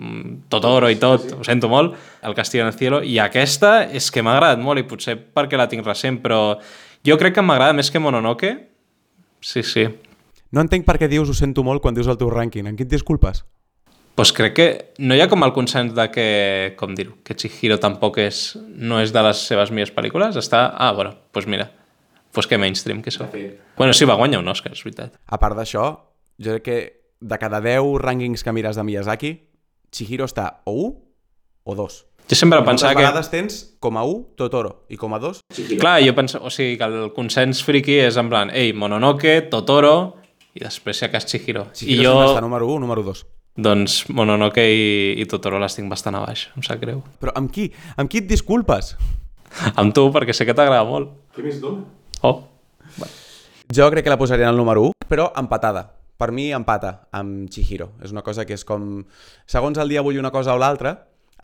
[0.49, 4.25] Totoro i tot, ho sento molt, El Castillo en el Cielo, i aquesta és que
[4.25, 6.59] m'ha agradat molt, i potser perquè la tinc recent, però
[7.07, 8.57] jo crec que m'agrada més que Mononoke.
[9.41, 9.87] Sí, sí.
[10.51, 12.67] No entenc per què dius ho sento molt quan dius el teu rànquing.
[12.67, 13.45] En qui et disculpes?
[14.17, 16.29] Pues crec que no hi ha com el consens de que,
[16.81, 20.39] com dir-ho, que Chihiro tampoc és, no és de les seves millors pel·lícules.
[20.41, 21.67] Està, ah, bueno, doncs pues mira,
[22.33, 23.37] pues que mainstream que sóc.
[23.77, 25.21] Bueno, sí, va guanyar un Oscar, és veritat.
[25.29, 25.85] A part d'això,
[26.41, 26.79] jo crec que
[27.21, 29.35] de cada 10 rànquings que mires de Miyazaki,
[29.93, 30.91] Chihiro està o 1
[31.69, 32.01] o 2.
[32.27, 33.05] Jo sempre Moltes pensava que...
[33.05, 35.81] vegades tens com a 1 Totoro i com a 2 Chihiro.
[35.85, 39.97] Clar, jo penso, o sigui, que el consens friki és en plan, ei, Mononoke, Totoro,
[40.57, 41.69] i després si acas Chihiro.
[41.77, 43.27] Chihiro I jo, està número 1 o número 2.
[43.57, 47.03] Doncs, Mononoke i, i Totoro les tinc bastant a baix, em sap greu.
[47.23, 47.71] Però amb qui?
[47.97, 48.95] Amb qui et disculpes?
[49.75, 51.15] Amb tu, perquè sé que t'agrada molt.
[51.37, 51.85] Què més dona?
[52.27, 52.41] Oh,
[53.75, 55.89] Jo crec que la posaria en el número 1, però empatada.
[56.17, 57.91] Per mi empata amb Chihiro.
[58.01, 59.03] És una cosa que és com...
[59.45, 60.95] Segons el dia vull una cosa o l'altra,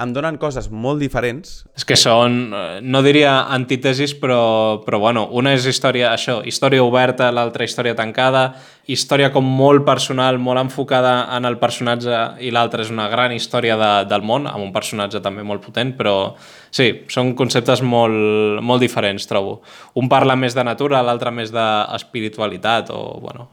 [0.01, 1.67] em donen coses molt diferents.
[1.77, 6.83] És que són, eh, no diria antítesis, però, però bueno, una és història, això, història
[6.83, 8.55] oberta, l'altra història tancada,
[8.87, 13.77] història com molt personal, molt enfocada en el personatge, i l'altra és una gran història
[13.77, 16.35] de, del món, amb un personatge també molt potent, però
[16.71, 19.61] sí, són conceptes molt, molt diferents, trobo.
[19.95, 23.51] Un parla més de natura, l'altre més d'espiritualitat, o, bueno,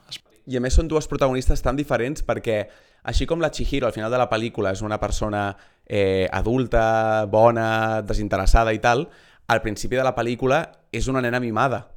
[0.50, 2.64] I a més són dues protagonistes tan diferents perquè,
[3.04, 5.52] així com la Chihiro al final de la pel·lícula és una persona
[5.90, 9.08] eh, adulta, bona, desinteressada i tal,
[9.50, 10.62] al principi de la pel·lícula
[10.94, 11.88] és una nena mimada.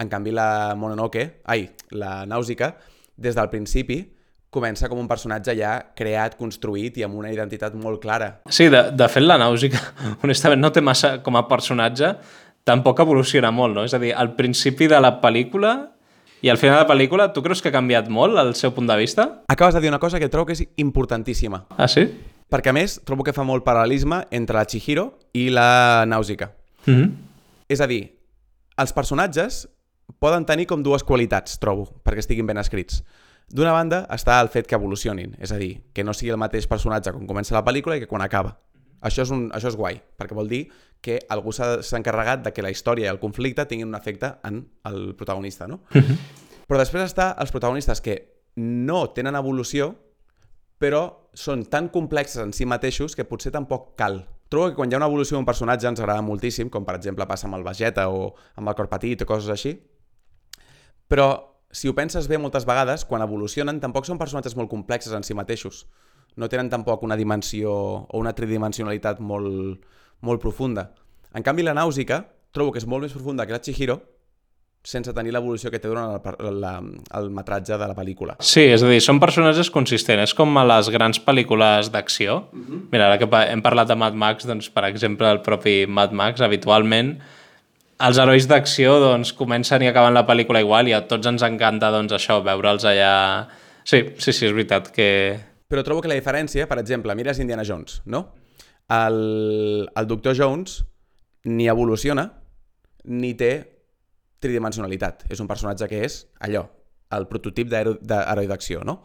[0.00, 2.72] En canvi, la Mononoke, ai, la Nàusica,
[3.14, 4.00] des del principi
[4.54, 8.30] comença com un personatge ja creat, construït i amb una identitat molt clara.
[8.46, 9.80] Sí, de, de fet la Nàusica,
[10.22, 12.14] honestament, no té massa com a personatge,
[12.64, 13.84] tampoc evoluciona molt, no?
[13.84, 15.74] És a dir, al principi de la pel·lícula
[16.44, 18.84] I al final de la pel·lícula, tu creus que ha canviat molt el seu punt
[18.84, 19.24] de vista?
[19.48, 21.62] Acabes de dir una cosa que trobo que és importantíssima.
[21.78, 22.04] Ah, sí?
[22.52, 26.52] Perquè, a més, trobo que fa molt paral·lelisme entre la Chihiro i la Nàusica.
[26.86, 27.12] Mm -hmm.
[27.68, 28.18] És a dir,
[28.76, 29.68] els personatges
[30.18, 33.02] poden tenir com dues qualitats, trobo, perquè estiguin ben escrits.
[33.48, 36.66] D'una banda està el fet que evolucionin, és a dir, que no sigui el mateix
[36.66, 38.58] personatge quan comença la pel·lícula i que quan acaba.
[39.04, 40.70] Això és, un, això és guai, perquè vol dir
[41.04, 44.62] que algú s'ha encarregat de que la història i el conflicte tinguin un efecte en
[44.88, 45.82] el protagonista, no?
[46.64, 48.16] Però després està els protagonistes que
[48.56, 49.92] no tenen evolució,
[50.80, 54.22] però són tan complexes en si mateixos que potser tampoc cal.
[54.48, 57.26] Trobo que quan hi ha una evolució d'un personatge ens agrada moltíssim, com per exemple
[57.26, 59.74] passa amb el Vegeta o amb el Cor Petit o coses així,
[61.10, 61.28] però
[61.74, 65.34] si ho penses bé moltes vegades, quan evolucionen tampoc són personatges molt complexes en si
[65.34, 65.88] mateixos.
[66.38, 69.82] No tenen tampoc una dimensió o una tridimensionalitat molt,
[70.22, 70.92] molt profunda.
[71.34, 72.22] En canvi, la nàusica
[72.54, 73.98] trobo que és molt més profunda que la Chihiro
[74.84, 76.74] sense tenir l'evolució que té durant el, la,
[77.18, 78.36] el metratge de la pel·lícula.
[78.44, 82.44] Sí, és a dir, són personatges consistents, és com a les grans pel·lícules d'acció.
[82.52, 82.80] Uh -huh.
[82.92, 86.40] Mira, ara que hem parlat de Mad Max, doncs, per exemple, el propi Mad Max,
[86.40, 87.18] habitualment,
[87.98, 91.90] els herois d'acció doncs, comencen i acaben la pel·lícula igual i a tots ens encanta
[91.90, 93.48] doncs, això, veure'ls allà...
[93.84, 95.38] Sí, sí, sí, és veritat que...
[95.68, 98.34] Però trobo que la diferència, per exemple, mires Indiana Jones, no?
[98.88, 100.84] El, el Doctor Jones
[101.44, 102.32] ni evoluciona
[103.04, 103.73] ni té
[104.44, 105.24] tridimensionalitat.
[105.32, 106.66] És un personatge que és allò,
[107.14, 109.00] el prototip d'hero- d'heroi d'acció, no?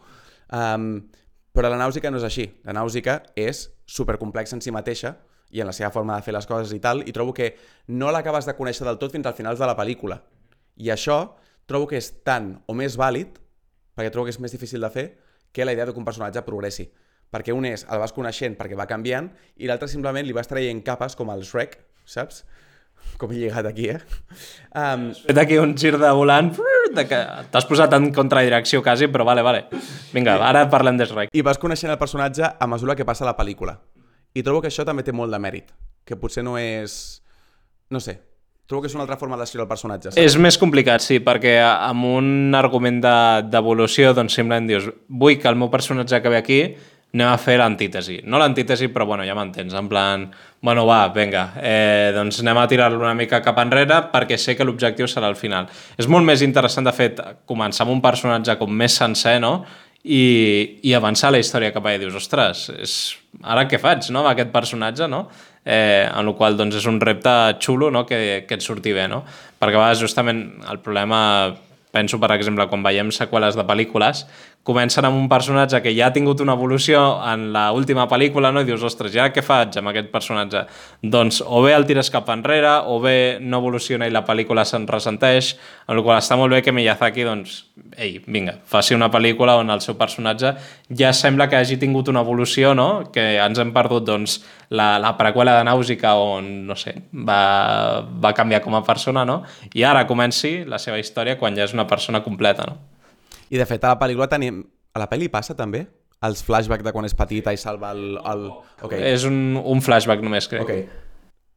[0.52, 1.08] Um,
[1.54, 2.46] però la nàusica no és així.
[2.66, 5.16] La nàusica és supercomplexa en si mateixa
[5.50, 7.56] i en la seva forma de fer les coses i tal, i trobo que
[7.90, 10.20] no l'acabes de conèixer del tot fins al final de la pel·lícula.
[10.78, 11.34] I això
[11.66, 13.40] trobo que és tant o més vàlid,
[13.96, 15.06] perquè trobo que és més difícil de fer,
[15.52, 16.86] que la idea de que un personatge progressi.
[17.30, 20.82] Perquè un és, el vas coneixent perquè va canviant, i l'altre simplement li vas traient
[20.86, 21.76] capes com el Shrek,
[22.06, 22.44] saps?
[23.20, 23.98] Com he lligat aquí, eh?
[24.74, 26.52] Um, Fet aquí un gir de volant,
[26.94, 27.18] de que
[27.52, 29.66] t'has posat en contradirecció quasi, però vale, vale.
[30.14, 31.34] Vinga, ara parlem de Shrek.
[31.36, 33.76] I vas coneixent el personatge a mesura que passa la pel·lícula.
[34.34, 35.72] I trobo que això també té molt de mèrit.
[36.06, 37.20] Que potser no és...
[37.90, 38.20] No sé.
[38.70, 40.12] Trobo que és una altra forma d'escriure el personatge.
[40.12, 40.22] Saps?
[40.22, 45.48] És més complicat, sí, perquè amb un argument de- d'evolució, doncs simplement dius, vull que
[45.50, 46.60] el meu personatge acabi aquí,
[47.14, 48.20] anem a fer l'antítesi.
[48.24, 50.28] No l'antítesi, però bueno, ja m'entens, en plan,
[50.62, 54.66] bueno, va, vinga, eh, doncs anem a tirar-lo una mica cap enrere perquè sé que
[54.66, 55.66] l'objectiu serà el final.
[55.98, 59.60] És molt més interessant, de fet, començar amb un personatge com més sencer, no?,
[60.02, 62.94] i, i avançar la història cap allà i dius, ostres, és...
[63.44, 65.26] ara què faig no, amb aquest personatge, no?
[65.64, 68.06] Eh, en el qual doncs, és un repte xulo no?
[68.08, 69.20] que, que et surti bé, no?
[69.60, 70.40] Perquè a vegades justament
[70.72, 71.20] el problema,
[71.92, 74.24] penso per exemple, quan veiem seqüeles de pel·lícules,
[74.62, 78.60] comencen amb un personatge que ja ha tingut una evolució en la última pel·lícula no?
[78.60, 80.66] i dius, ostres, ja què faig amb aquest personatge?
[81.00, 84.84] Doncs o bé el tires cap enrere o bé no evoluciona i la pel·lícula se'n
[84.90, 85.54] ressenteix,
[85.88, 87.56] en el qual està molt bé que Miyazaki, doncs,
[87.96, 90.52] ei, vinga, faci una pel·lícula on el seu personatge
[91.00, 93.10] ja sembla que hagi tingut una evolució, no?
[93.14, 94.40] Que ens hem perdut, doncs,
[94.76, 99.40] la, la preqüela de Nàusica on, no sé, va, va canviar com a persona, no?
[99.72, 102.89] I ara comenci la seva història quan ja és una persona completa, no?
[103.50, 104.62] I de fet, a la pel·lícula tenim...
[104.90, 105.84] A la pel·li passa també?
[106.26, 108.18] Els flashbacks de quan és petita i salva el...
[108.18, 108.48] el...
[108.86, 110.64] Ok, És un, un flashback només, crec.
[110.64, 111.06] ok.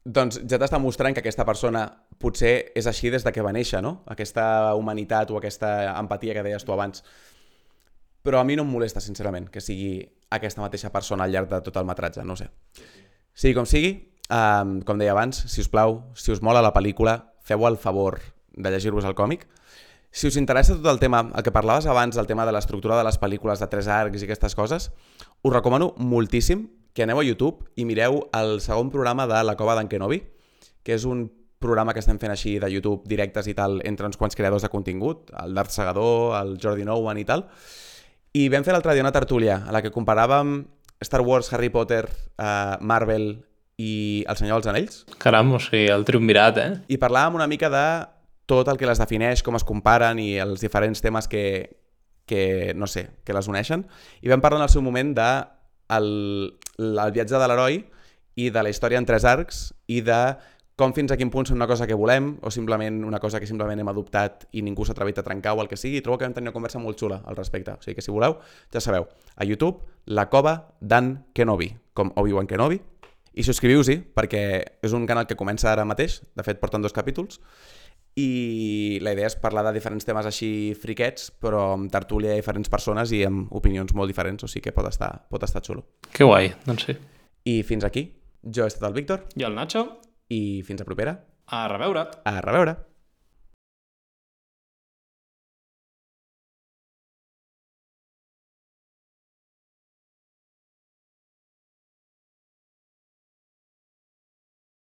[0.03, 1.85] Doncs ja t'està mostrant que aquesta persona
[2.19, 4.01] potser és així des de que va néixer, no?
[4.11, 7.05] Aquesta humanitat o aquesta empatia que deies tu abans.
[8.23, 11.61] Però a mi no em molesta, sincerament, que sigui aquesta mateixa persona al llarg de
[11.63, 12.49] tot el metratge, no sé.
[13.33, 13.93] Sigui com sigui,
[14.27, 18.19] um, com deia abans, si us plau, si us mola la pel·lícula, feu el favor
[18.55, 19.47] de llegir-vos el còmic.
[20.13, 23.03] Si us interessa tot el tema, el que parlaves abans, el tema de l'estructura de
[23.03, 24.91] les pel·lícules de tres arcs i aquestes coses,
[25.41, 29.73] us recomano moltíssim que aneu a YouTube i mireu el segon programa de La Cova
[29.73, 30.21] d'en Kenobi,
[30.85, 31.25] que és un
[31.57, 34.69] programa que estem fent així de YouTube directes i tal entre uns quants creadors de
[34.69, 37.47] contingut, el Darth Segador, el Jordi Nowan i tal,
[38.37, 40.59] i vam fer l'altre dia una tertúlia a la que comparàvem
[41.01, 42.05] Star Wars, Harry Potter,
[42.37, 43.31] uh, Marvel
[43.81, 46.73] i El Senyor dels Anells, Caram, o sigui, el triumvirat, eh?
[46.93, 47.87] i parlàvem una mica de
[48.45, 51.43] tot el que les defineix, com es comparen i els diferents temes que,
[52.25, 53.85] que no sé, que les uneixen.
[54.21, 55.29] I vam parlar en el seu moment de
[55.93, 56.09] el,
[56.79, 57.83] el viatge de l'heroi
[58.35, 60.21] i de la història en tres arcs i de
[60.75, 63.45] com fins a quin punt són una cosa que volem o simplement una cosa que
[63.45, 65.99] simplement hem adoptat i ningú s'ha atrevit a trencar o el que sigui.
[66.01, 67.75] I trobo que vam tenir una conversa molt xula al respecte.
[67.77, 68.39] O sigui que si voleu,
[68.73, 72.81] ja sabeu, a YouTube, La Cova d'en Kenobi, com Obi-Wan Kenobi,
[73.33, 74.43] i subscriviu-s'hi perquè
[74.81, 77.39] és un canal que comença ara mateix, de fet porten dos capítols,
[78.15, 82.69] i la idea és parlar de diferents temes així friquets, però amb tertúlia de diferents
[82.69, 85.85] persones i amb opinions molt diferents, o sigui que pot estar, pot estar xulo.
[86.13, 86.97] Que guai, doncs sí.
[87.49, 88.05] I fins aquí,
[88.43, 89.87] jo he estat el Víctor, I el Nacho,
[90.29, 92.07] i fins a propera, a reveure.
[92.23, 92.92] a reveure!